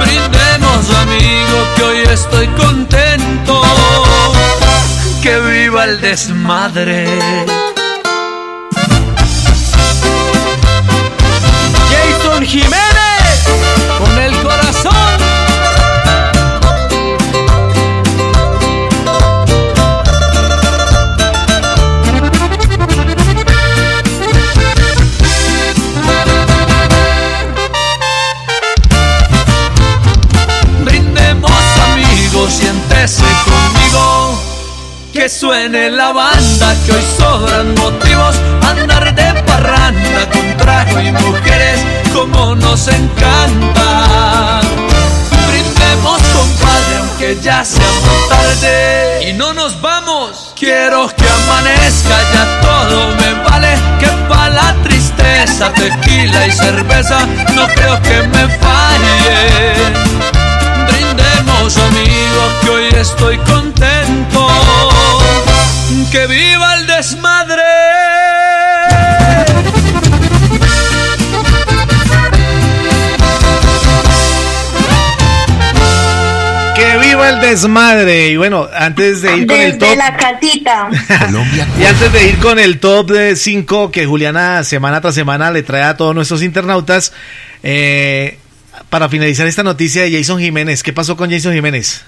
[0.00, 3.62] Brindemos amigo que hoy estoy contento,
[5.22, 7.06] que viva el desmadre.
[11.90, 12.87] Jason Jiménez
[33.06, 34.42] siéntese conmigo.
[35.12, 38.36] Que suene la banda, que hoy sobran motivos.
[38.62, 41.80] Andar de parranda con trago y mujeres,
[42.12, 44.60] como nos encanta.
[45.48, 49.28] Brindemos, compadre, aunque ya sea muy tarde.
[49.28, 50.52] Y no nos vamos.
[50.58, 53.76] Quiero que amanezca, ya todo me vale.
[53.98, 60.07] Que pa' la tristeza, tequila y cerveza, no creo que me falle.
[61.58, 64.48] Brindemos amigos que hoy estoy contento.
[66.12, 67.62] Que viva el desmadre.
[76.76, 78.28] Que viva el desmadre.
[78.28, 79.96] Y bueno, antes de ir con el Desde top.
[79.98, 80.88] la catita.
[81.80, 85.62] Y antes de ir con el top de 5 que Juliana semana tras semana le
[85.64, 87.12] trae a todos nuestros internautas,
[87.64, 88.38] eh,
[88.90, 92.04] para finalizar esta noticia de Jason Jiménez, ¿qué pasó con Jason Jiménez?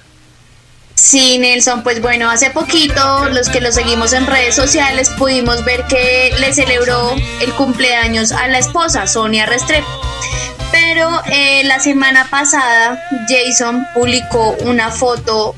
[0.94, 5.84] Sí, Nelson, pues bueno, hace poquito los que lo seguimos en redes sociales pudimos ver
[5.88, 9.88] que le celebró el cumpleaños a la esposa, Sonia Restrepo.
[10.70, 15.56] Pero eh, la semana pasada Jason publicó una foto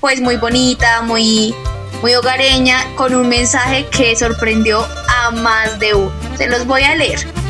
[0.00, 1.54] pues muy bonita, muy,
[2.00, 6.12] muy hogareña, con un mensaje que sorprendió a más de uno.
[6.36, 7.43] Se los voy a leer.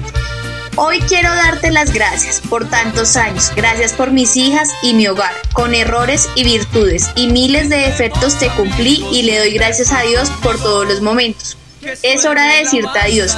[0.76, 5.32] Hoy quiero darte las gracias por tantos años, gracias por mis hijas y mi hogar,
[5.52, 10.02] con errores y virtudes y miles de defectos te cumplí y le doy gracias a
[10.02, 11.56] Dios por todos los momentos.
[12.02, 13.36] Es hora de decirte adiós.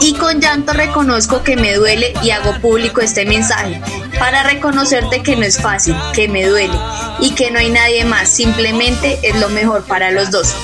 [0.00, 3.80] Y con llanto reconozco que me duele y hago público este mensaje
[4.18, 6.74] para reconocerte que no es fácil, que me duele
[7.20, 10.54] y que no hay nadie más, simplemente es lo mejor para los dos.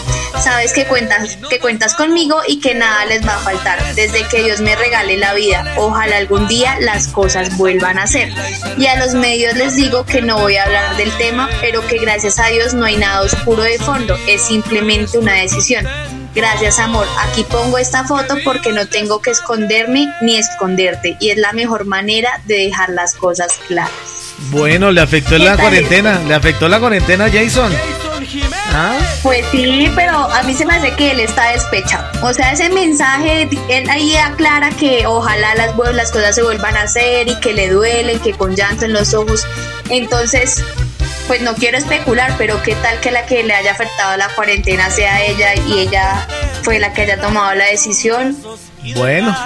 [0.42, 4.42] Sabes que cuentas, que cuentas conmigo y que nada les va a faltar desde que
[4.42, 5.74] Dios me regale la vida.
[5.76, 8.32] Ojalá algún día las cosas vuelvan a ser.
[8.78, 11.98] Y a los medios les digo que no voy a hablar del tema, pero que
[11.98, 15.86] gracias a Dios no hay nada oscuro de fondo, es simplemente una decisión.
[16.34, 21.38] Gracias amor, aquí pongo esta foto porque no tengo que esconderme ni esconderte y es
[21.38, 23.90] la mejor manera de dejar las cosas claras.
[24.50, 27.72] Bueno, le afectó ¿Qué la cuarentena, le afectó la cuarentena a Jason.
[28.72, 28.98] ¿Ah?
[29.22, 32.06] Pues sí, pero a mí se me hace que él está despechado.
[32.22, 36.82] O sea, ese mensaje, él ahí aclara que ojalá las, las cosas se vuelvan a
[36.82, 39.46] hacer y que le duelen, que con llanto en los ojos.
[39.88, 40.62] Entonces,
[41.30, 44.90] pues no quiero especular, pero qué tal que la que le haya afectado la cuarentena
[44.90, 46.26] sea ella y ella
[46.64, 48.36] fue la que haya tomado la decisión.
[48.96, 49.36] Bueno,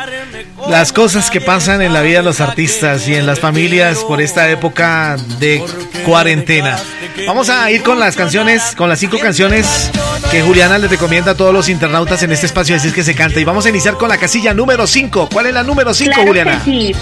[0.68, 4.20] las cosas que pasan en la vida de los artistas y en las familias por
[4.20, 5.62] esta época de
[6.04, 6.78] cuarentena.
[7.26, 9.90] Vamos a ir con las canciones, con las cinco canciones
[10.30, 13.14] que Juliana les recomienda a todos los internautas en este espacio, así es que se
[13.14, 13.40] canta.
[13.40, 15.28] Y vamos a iniciar con la casilla número 5.
[15.32, 16.60] ¿Cuál es la número 5, Claro Juliana?
[16.64, 16.94] sí.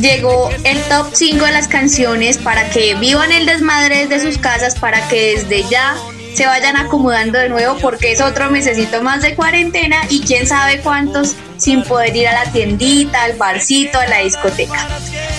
[0.00, 4.76] Llegó el top 5 de las canciones para que vivan el desmadre desde sus casas,
[4.76, 5.96] para que desde ya
[6.34, 10.80] se vayan acomodando de nuevo, porque es otro mesecito más de cuarentena y quién sabe
[10.80, 14.88] cuántos sin poder ir a la tiendita, al barcito, a la discoteca.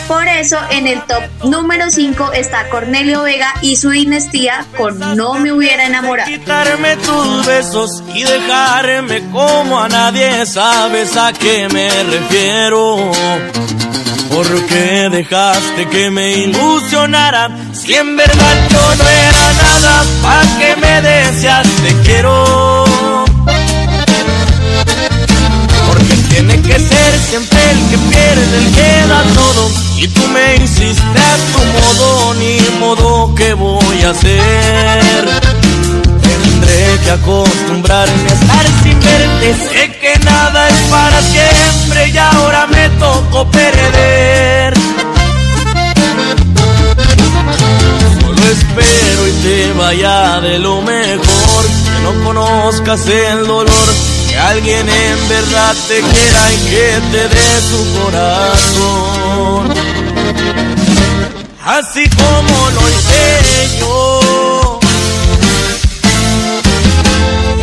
[0.07, 5.35] Por eso en el top número 5 está Cornelio Vega y su dinastía con No
[5.35, 6.29] me hubiera enamorado.
[6.29, 13.11] Quitarme tus besos y dejarme como a nadie sabes a qué me refiero.
[14.29, 17.49] ¿Por qué dejaste que me ilusionara?
[17.73, 21.67] Si en verdad yo no era nada, ¿para que me deseas?
[21.83, 23.30] Te quiero.
[25.91, 29.69] Porque tiene que ser siempre el que pierde, el que da todo.
[29.97, 35.41] Y tú me hiciste a tu modo, ni modo que voy a hacer.
[36.21, 39.53] Tendré que acostumbrarme a estar sin verte.
[39.69, 44.73] Sé que nada es para siempre y ahora me tocó perder.
[48.21, 51.65] Solo espero y te vaya de lo mejor.
[51.65, 54.10] Que no conozcas el dolor.
[54.47, 59.73] Alguien en verdad te quiera y que te dé su corazón.
[61.63, 64.79] Así como lo hice yo.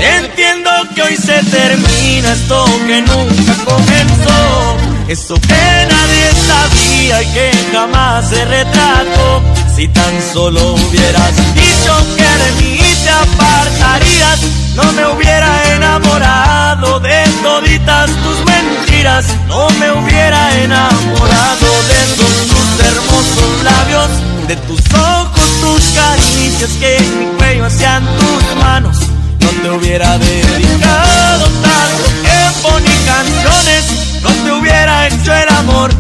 [0.00, 4.76] Entiendo que hoy se termina esto que nunca comenzó.
[5.08, 9.42] Eso que nadie sabía y que jamás se retrató.
[9.74, 14.40] Si tan solo hubieras dicho que de mí te apartarías,
[14.78, 19.26] no me hubiera enamorado de toditas tus mentiras.
[19.46, 24.08] No me hubiera enamorado de tus hermosos labios,
[24.48, 28.96] de tus ojos, tus caricias que en mi cuello hacían tus manos
[29.40, 35.90] no te hubiera dedicado tanto tiempo ni canciones, no te hubiera hecho el amor.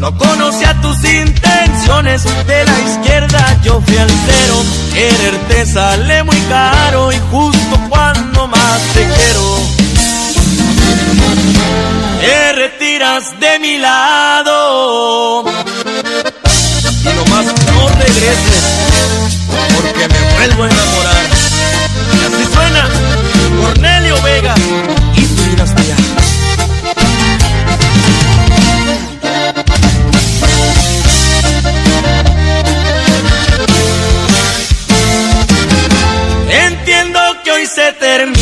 [0.00, 4.64] No conocía tus intenciones, de la izquierda yo fui al cero.
[4.94, 9.58] Quererte sale muy caro y justo cuando más te quiero.
[12.18, 15.44] Te retiras de mi lado
[17.02, 19.38] y nomás no regreses
[19.74, 21.28] porque me vuelvo a enamorar.
[22.14, 22.88] Y así suena
[23.62, 24.54] Cornelio Vega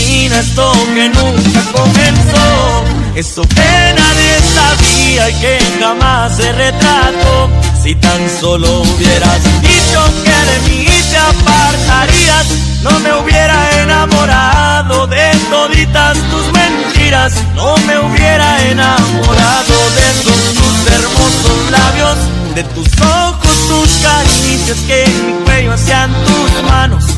[0.08, 2.84] termina esto que nunca comenzó.
[3.14, 7.50] Eso que nadie sabía y que jamás se retrató.
[7.82, 12.46] Si tan solo hubieras dicho que de mí te apartarías
[12.82, 21.70] no me hubiera enamorado de toditas tus mentiras, no me hubiera enamorado de tus hermosos
[21.70, 22.18] labios,
[22.54, 27.17] de tus ojos, tus caricias que en mi cuello hacían tus manos, no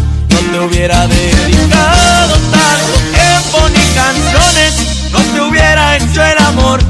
[0.50, 6.80] te hubiera dedicado tanto tiempo ni canciones, no te hubiera hecho el amor.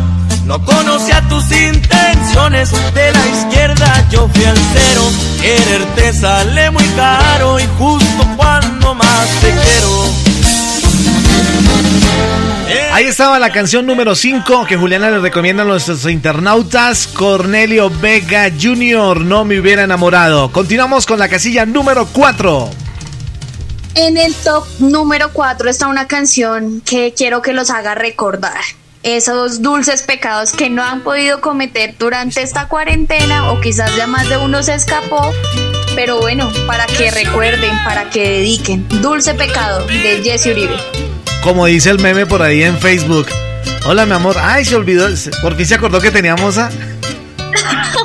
[0.46, 5.02] No conocía tus intenciones, de la izquierda yo fui al cero.
[5.40, 10.30] Quererte sale muy caro y justo cuando más te quiero.
[12.92, 17.06] Ahí estaba la canción número 5 que Juliana le recomienda a nuestros internautas.
[17.06, 19.20] Cornelio Vega Jr.
[19.20, 20.50] No me hubiera enamorado.
[20.50, 22.89] Continuamos con la casilla número 4.
[23.94, 28.60] En el top número 4 está una canción que quiero que los haga recordar
[29.02, 34.28] esos dulces pecados que no han podido cometer durante esta cuarentena o quizás ya más
[34.28, 35.32] de uno se escapó,
[35.94, 38.86] pero bueno, para que recuerden, para que dediquen.
[39.00, 40.76] Dulce pecado de Jesse Uribe.
[41.42, 43.26] Como dice el meme por ahí en Facebook.
[43.86, 45.08] Hola mi amor, ay se olvidó,
[45.40, 46.70] por fin se acordó que teníamos a...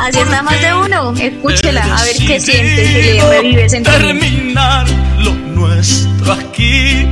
[0.00, 4.86] Así está más de uno, escúchela, a ver qué siente, si le revive Terminar
[5.18, 7.06] lo nuestro aquí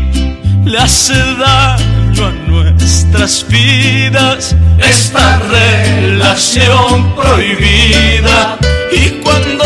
[0.67, 8.59] le hace daño a nuestras vidas esta relación prohibida.
[8.93, 9.65] Y cuando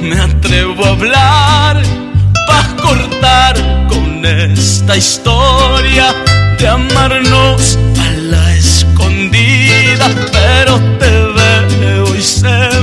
[0.00, 1.82] me atrevo a hablar,
[2.48, 3.56] a cortar
[3.88, 6.14] con esta historia
[6.58, 11.23] de amarnos a la escondida, pero te
[12.24, 12.73] veo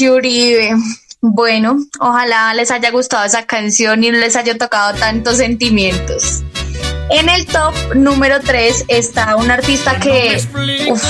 [0.00, 0.74] Uribe.
[1.20, 6.42] Bueno, ojalá les haya gustado esa canción y no les haya tocado tantos sentimientos.
[7.10, 10.42] En el top número 3 está un artista que
[10.90, 11.02] uf,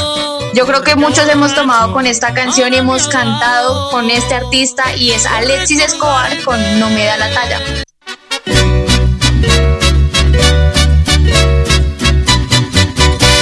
[0.53, 4.95] yo creo que muchos hemos tomado con esta canción y hemos cantado con este artista
[4.97, 7.61] y es Alexis Escobar con No me da la talla.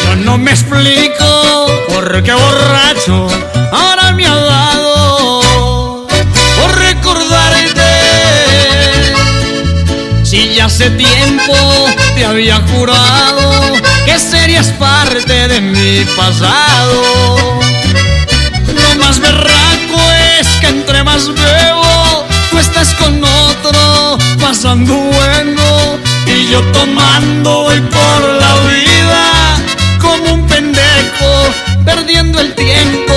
[0.05, 3.29] Yo no me explico por qué borracho
[3.73, 4.92] ahora me ha dado
[10.63, 11.55] Hace tiempo
[12.15, 13.73] te había jurado
[14.07, 17.61] que serías parte de mi pasado.
[18.69, 20.01] Lo más berraco
[20.39, 27.81] es que entre más bebo, tú estás con otro pasando bueno y yo tomando voy
[27.81, 29.57] por la vida
[30.01, 31.53] como un pendejo
[31.85, 33.15] perdiendo el tiempo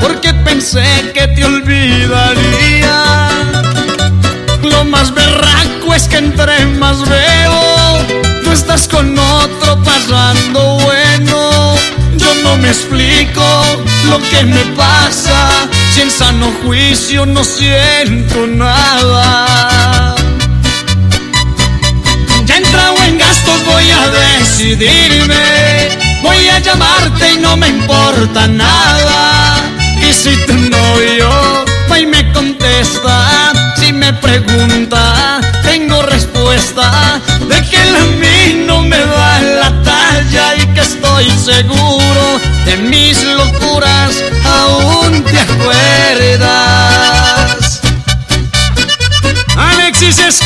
[0.00, 3.28] porque pensé que te olvidaría.
[4.62, 5.25] Lo más berraco
[5.96, 8.06] es que entre más veo,
[8.44, 11.74] tú estás con otro pasando bueno.
[12.16, 13.42] Yo no me explico
[14.10, 15.48] lo que me pasa,
[15.94, 20.14] si en sano juicio no siento nada.
[22.44, 25.88] Ya entrado en gastos voy a decidirme,
[26.22, 29.56] voy a llamarte y no me importa nada.
[30.06, 35.40] Y si tu novio va y me contesta, si me pregunta,
[36.56, 42.78] de que él a mí no me da la talla y que estoy seguro de
[42.78, 46.48] mis locuras, aún te acuerdas.
[49.54, 50.45] Alexis Escobar.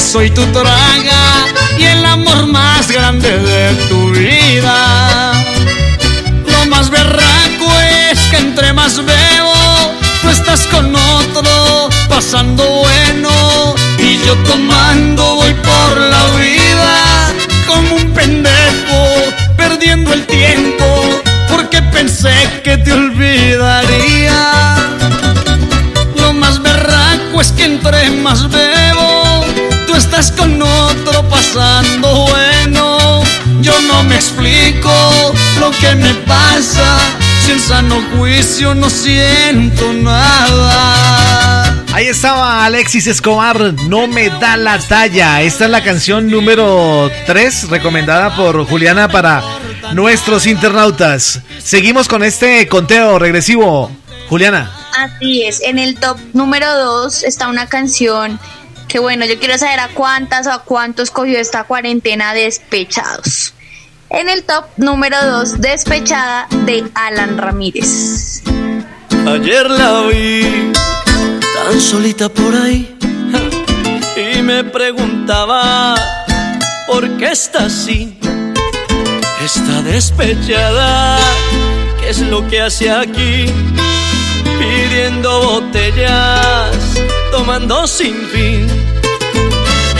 [0.00, 1.46] Soy tu traga
[1.78, 5.32] y el amor más grande de tu vida.
[6.46, 7.66] Lo más berraco
[8.10, 15.54] es que entre más veo, tú estás con otro, pasando bueno, y yo tomando voy
[15.54, 17.32] por la vida
[17.66, 20.84] como un pendejo, perdiendo el tiempo,
[21.48, 24.76] porque pensé que te olvidaría.
[26.16, 28.65] Lo más berraco es que entre más bebo,
[30.36, 33.22] con otro pasando bueno.
[33.60, 34.90] Yo no me explico
[35.60, 36.98] lo que me pasa,
[37.44, 41.84] si en sano juicio no siento nada.
[41.92, 45.42] Ahí estaba Alexis Escobar, no me da la talla.
[45.42, 49.42] Esta es la canción número 3 recomendada por Juliana para
[49.92, 51.42] nuestros internautas.
[51.58, 53.90] Seguimos con este conteo regresivo.
[54.30, 54.72] Juliana.
[54.98, 58.40] Así es, en el top número 2 está una canción
[58.88, 63.54] que bueno, yo quiero saber a cuántas o a cuántos cogió esta cuarentena despechados.
[64.10, 68.42] En el top número 2, Despechada de Alan Ramírez.
[69.26, 70.72] Ayer la vi
[71.64, 72.96] tan solita por ahí
[74.16, 75.96] y me preguntaba
[76.86, 78.16] por qué está así.
[79.44, 81.18] Está despechada,
[82.00, 83.52] ¿qué es lo que hace aquí?
[84.58, 86.76] Pidiendo botellas,
[87.30, 88.66] tomando sin fin.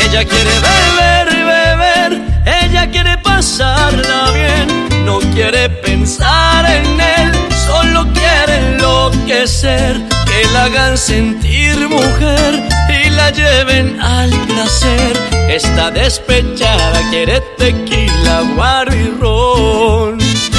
[0.04, 2.22] Ella quiere beber, beber,
[2.62, 7.32] ella quiere pasarla bien, no quiere pensar en él,
[7.66, 15.16] solo quiere enloquecer, que la hagan sentir mujer y la lleven al placer.
[15.48, 20.18] Está despechada, quiere tequila, guaro y ron,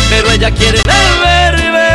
[0.10, 1.87] pero ella quiere beber, beber,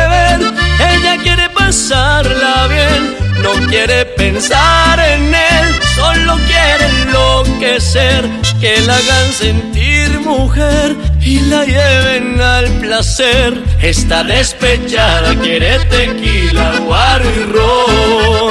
[2.69, 8.29] bien, no quiere pensar en él, solo quiere enloquecer,
[8.61, 13.63] que la hagan sentir mujer y la lleven al placer.
[13.81, 18.42] Está despechada, quiere tequila, guaro y ron.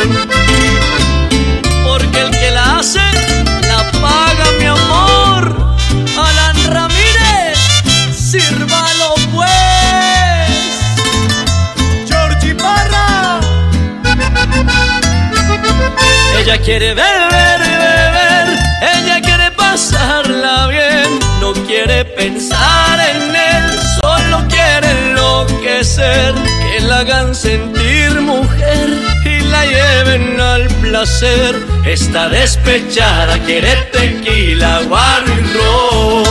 [16.53, 18.59] Ella quiere beber, beber,
[18.95, 27.35] ella quiere pasarla bien, no quiere pensar en él, solo quiere enloquecer, que la hagan
[27.35, 28.91] sentir mujer
[29.25, 31.57] y la lleven al placer.
[31.87, 36.23] Está despechada, quiere tequila, barro.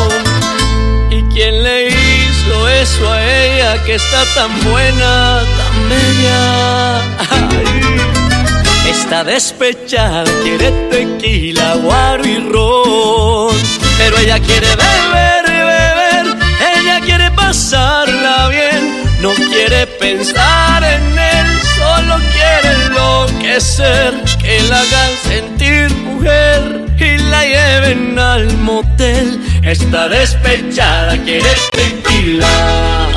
[1.10, 7.02] ¿Y quién le hizo eso a ella que está tan buena, tan bella?
[8.12, 8.21] Ay.
[8.92, 13.56] Está despechada, quiere tequila, guaro y ron.
[13.98, 16.38] Pero ella quiere beber, beber,
[16.76, 19.04] ella quiere pasarla bien.
[19.22, 24.14] No quiere pensar en él, solo quiere enloquecer.
[24.42, 29.40] Que la hagan sentir mujer y la lleven al motel.
[29.64, 33.08] Está despechada, quiere tequila.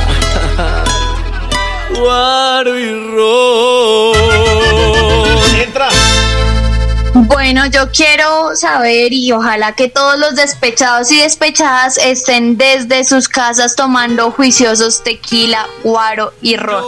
[1.98, 4.43] Guaro y ron.
[7.70, 13.74] Yo quiero saber y ojalá que todos los despechados y despechadas estén desde sus casas
[13.74, 16.84] tomando juiciosos tequila, guaro y ron.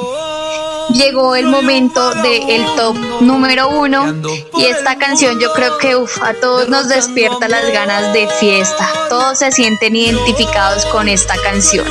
[0.91, 4.15] Llegó el momento del top número uno
[4.57, 8.89] y esta canción yo creo que uf, a todos nos despierta las ganas de fiesta.
[9.09, 11.87] Todos se sienten identificados con esta canción.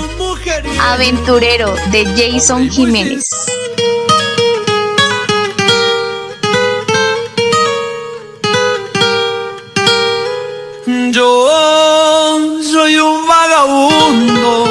[0.79, 3.23] Aventurero de Jason Jiménez.
[11.16, 14.66] Yo soy un vagabundo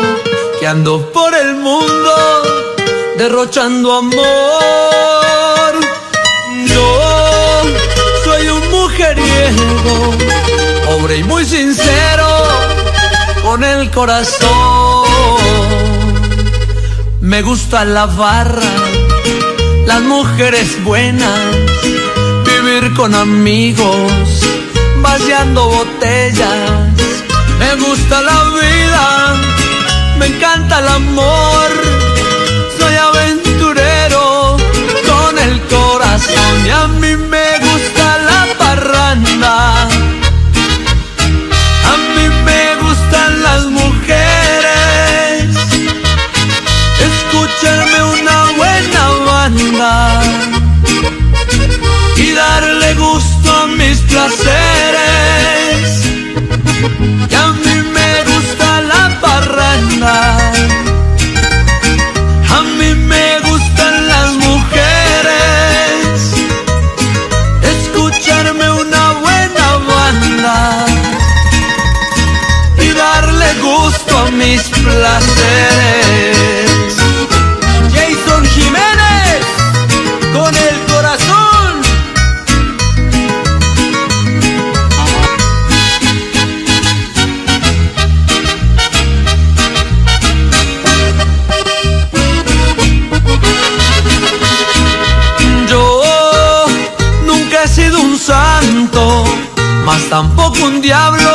[0.61, 2.15] que ando por el mundo
[3.17, 5.73] derrochando amor.
[6.67, 7.63] Yo
[8.25, 10.15] soy un mujeriego,
[10.85, 12.29] pobre y muy sincero,
[13.43, 15.09] con el corazón.
[17.23, 18.71] Me gusta la barra,
[19.87, 21.41] las mujeres buenas,
[22.45, 24.24] vivir con amigos
[25.19, 26.91] vaciando botellas.
[27.61, 29.05] Me gusta la vida,
[30.19, 31.69] me encanta el amor.
[32.79, 34.57] Soy aventurero
[35.11, 39.55] con el corazón y a mí me gusta la parranda.
[41.93, 45.45] A mí me gustan las mujeres.
[47.11, 50.23] Escucharme una buena banda
[52.17, 53.44] y darle gusto
[53.77, 54.49] mis placeres.
[57.31, 60.37] Y a mí me gusta la parranda.
[62.51, 66.15] A mí me gustan las mujeres.
[67.63, 70.87] Escucharme una buena banda
[72.79, 76.64] y darle gusto a mis placeres.
[98.85, 99.25] Santo,
[99.85, 101.31] mas tampoco un diablo.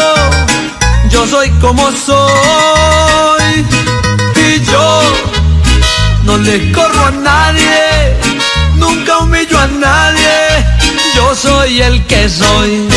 [1.09, 3.65] Yo soy como soy
[4.35, 5.01] y yo
[6.23, 8.17] no le corro a nadie,
[8.75, 10.65] nunca humillo a nadie.
[11.15, 12.87] Yo soy el que soy.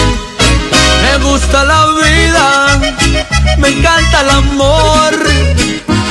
[1.03, 2.81] Me gusta la vida,
[3.59, 5.13] me encanta el amor.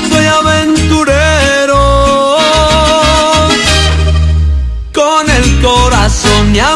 [0.10, 1.82] Soy aventurero
[4.94, 6.76] con el corazón y a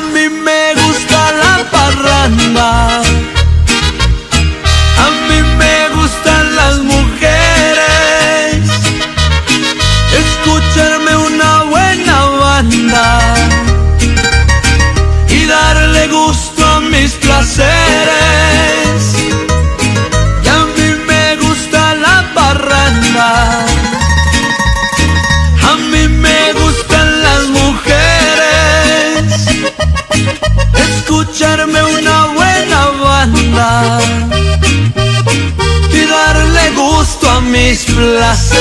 [37.41, 38.55] mis placeres.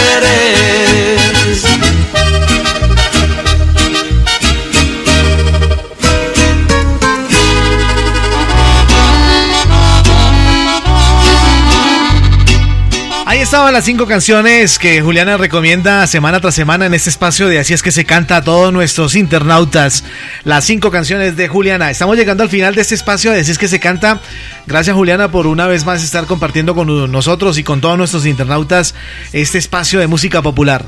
[13.55, 17.73] Estaban las cinco canciones que Juliana recomienda semana tras semana en este espacio de Así
[17.73, 20.03] es que se canta a todos nuestros internautas.
[20.43, 21.89] Las cinco canciones de Juliana.
[21.89, 24.19] Estamos llegando al final de este espacio de Así es que se canta.
[24.67, 28.97] Gracias Juliana por una vez más estar compartiendo con nosotros y con todos nuestros internautas
[29.33, 30.85] este espacio de música popular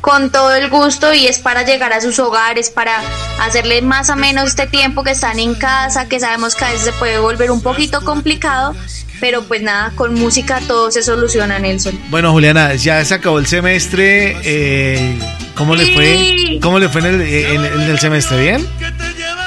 [0.00, 3.02] con todo el gusto y es para llegar a sus hogares, para
[3.38, 6.86] hacerle más o menos este tiempo que están en casa, que sabemos que a veces
[6.86, 8.74] se puede volver un poquito complicado,
[9.20, 11.98] pero pues nada, con música todo se soluciona, Nelson.
[12.10, 14.36] Bueno, Juliana, ya se acabó el semestre.
[14.42, 15.18] Eh,
[15.54, 16.58] ¿Cómo le fue?
[16.62, 18.40] ¿Cómo le fue en el, en el semestre?
[18.40, 18.66] ¿Bien?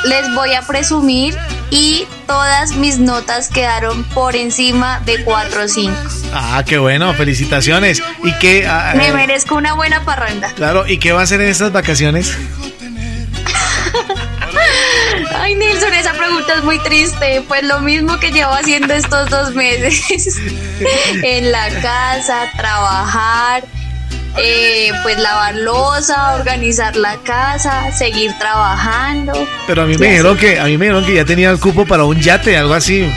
[0.03, 1.36] les voy a presumir
[1.69, 5.95] y todas mis notas quedaron por encima de 4 o 5.
[6.34, 8.01] Ah, qué bueno, felicitaciones.
[8.24, 8.67] ¿Y qué?
[8.67, 10.51] Ah, Me eh, merezco una buena parranda.
[10.55, 12.38] Claro, ¿y qué va a hacer en estas vacaciones?
[15.36, 17.43] Ay, Nelson, esa pregunta es muy triste.
[17.47, 20.38] Pues lo mismo que llevo haciendo estos dos meses.
[21.23, 23.63] en la casa, trabajar,
[24.38, 29.34] eh, pues lavar losa, organizar la casa, seguir trabajando.
[29.67, 31.86] Pero a mí me dijeron que a mí me dijeron que ya tenía el cupo
[31.86, 33.07] para un yate, algo así.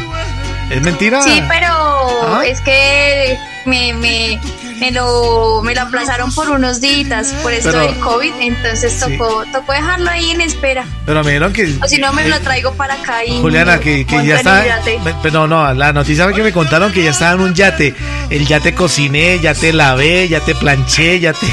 [0.71, 1.23] ¿Es mentira?
[1.23, 2.43] Sí, pero ¿Ah?
[2.45, 4.41] es que me, me,
[4.79, 9.45] me lo, me lo aplazaron por unos días por esto Pero- del COVID, entonces tocó,
[9.53, 10.85] tocó dejarlo ahí en espera.
[11.05, 13.79] Pero me dijeron que O si no, me eh, lo traigo para acá y Juliana,
[13.81, 14.65] que, que ya está.
[15.23, 17.95] Pero no, la noticia que me contaron que ya estaba en un yate.
[18.31, 21.47] El yate cociné, ya te lavé, ya te planché, ya te.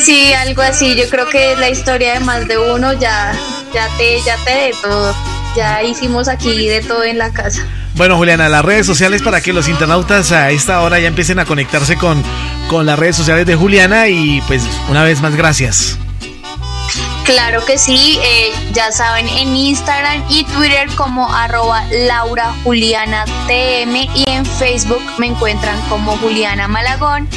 [0.00, 0.94] Sí, algo así.
[0.96, 3.32] Yo creo que la historia de más de uno ya,
[3.72, 5.14] ya te, ya te de todo.
[5.56, 7.66] Ya hicimos aquí de todo en la casa.
[7.94, 11.44] Bueno, Juliana, las redes sociales para que los internautas a esta hora ya empiecen a
[11.44, 12.22] conectarse con,
[12.68, 15.96] con las redes sociales de Juliana y pues una vez más gracias.
[17.24, 24.24] Claro que sí, eh, ya saben, en Instagram y Twitter como arroba Laura TM y
[24.28, 27.28] en Facebook me encuentran como Juliana Malagón.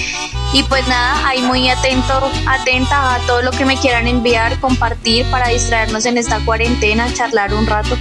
[0.53, 5.26] Y pues nada, ahí muy atento, atenta a todo lo que me quieran enviar, compartir
[5.32, 7.97] para distraernos en esta cuarentena, charlar un rato.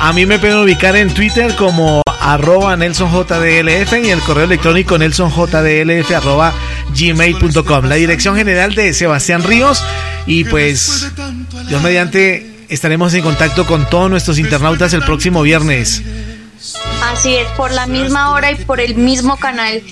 [0.00, 6.10] A mí me pueden ubicar en Twitter como arroba nelsonjdlf y el correo electrónico nelsonjdlf
[6.12, 6.52] arroba
[6.94, 7.84] gmail.com.
[7.86, 9.82] La dirección general de Sebastián Ríos
[10.26, 11.10] y pues
[11.68, 16.02] Dios mediante estaremos en contacto con todos nuestros internautas el próximo viernes.
[17.02, 19.82] Así es, por la misma hora y por el mismo canal.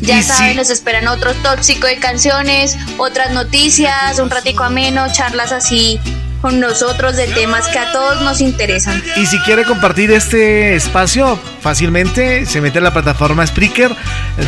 [0.00, 0.56] Ya Y saben, sí.
[0.56, 5.98] nos esperan otro tóxico de canciones, otras noticias, un ratico ameno, charlas así
[6.40, 9.02] con nosotros de temas que a todos nos interesan.
[9.16, 13.94] Y si quiere compartir este espacio fácilmente, se mete a la plataforma Spreaker,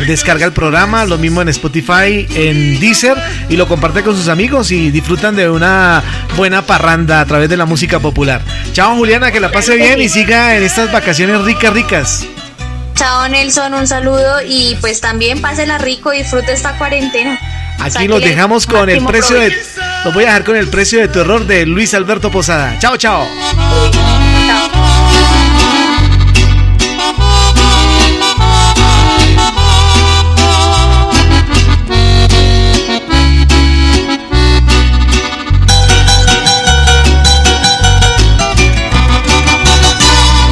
[0.07, 3.17] descarga el programa, lo mismo en Spotify, en Deezer,
[3.49, 6.03] y lo comparte con sus amigos y disfrutan de una
[6.37, 8.41] buena parranda a través de la música popular.
[8.73, 12.25] Chao Juliana, que la pase bien y siga en estas vacaciones ricas, ricas.
[12.95, 17.39] Chao Nelson, un saludo y pues también pásela rico, disfrute esta cuarentena.
[17.83, 19.51] Aquí los dejamos con el precio de...
[20.05, 22.77] Los voy a dejar con el precio de tu error de Luis Alberto Posada.
[22.79, 23.27] Chao, chao.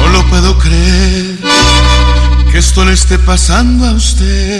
[0.00, 1.38] No lo puedo creer
[2.50, 4.59] que esto le esté pasando a usted.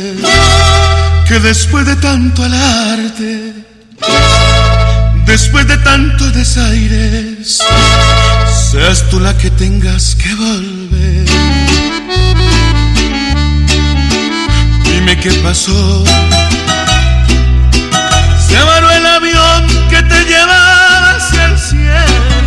[1.31, 3.55] Que después de tanto alarde,
[5.26, 7.61] después de tantos desaires,
[8.72, 11.24] seas tú la que tengas que volver.
[14.83, 16.03] Dime qué pasó.
[18.49, 22.41] Se avaró el avión que te llevaba hacia el cielo.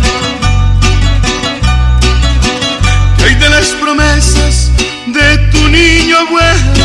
[3.16, 4.70] que hay de las promesas
[5.06, 6.83] de tu niño bueno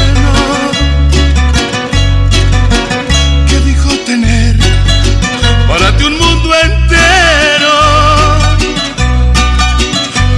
[5.69, 7.75] para ti un mundo entero.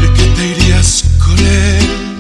[0.04, 2.18] Y que te irías con él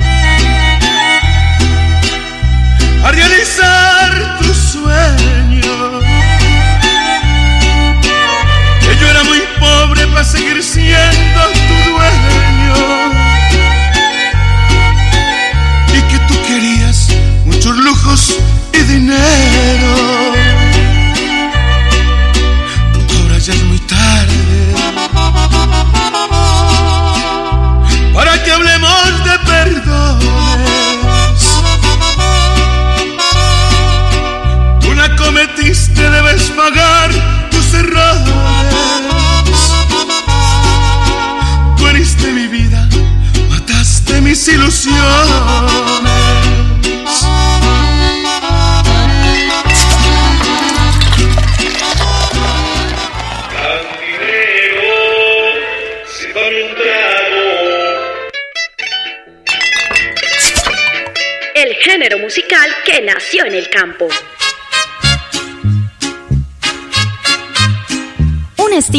[3.03, 5.99] a realizar tu sueño
[8.79, 12.79] que yo era muy pobre para seguir siendo tu dueño.
[15.97, 17.09] Y que tú querías
[17.45, 18.39] muchos lujos
[18.71, 19.50] y dinero.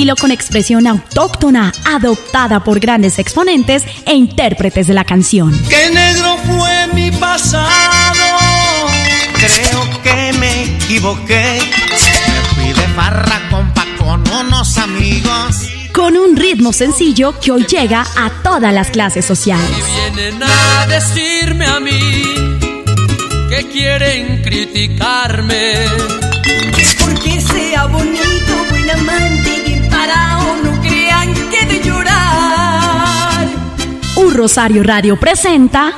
[0.03, 5.57] Estilo con expresión autóctona, adoptada por grandes exponentes e intérpretes de la canción.
[5.69, 7.69] Que negro fue mi pasado.
[9.35, 11.61] Creo que me equivoqué.
[11.61, 15.69] Me fui de farra compa con unos amigos.
[15.93, 19.71] con un ritmo sencillo que hoy llega a todas las clases sociales.
[19.71, 22.25] Y vienen a decirme a mí
[23.49, 25.75] que quieren criticarme.
[26.99, 28.22] Porque sea bonito,
[34.33, 35.93] Rosario Radio presenta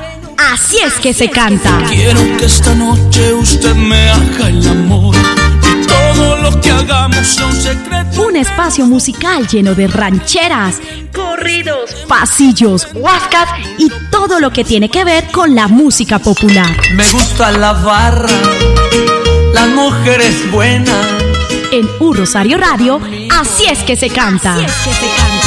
[0.53, 1.79] Así es que se canta.
[1.89, 5.15] Quiero que esta noche usted me haga el amor.
[5.63, 8.23] Y todo lo que hagamos sea un secreto.
[8.23, 10.81] Un espacio musical lleno de rancheras,
[11.15, 16.77] Corridos, pasillos, huascas y todo lo que tiene que ver con la música popular.
[16.95, 18.29] Me gusta la barra,
[19.53, 21.07] las mujeres buenas.
[21.71, 24.55] En Un Rosario Radio, Así es que se canta.
[24.55, 25.44] Así es que se canta.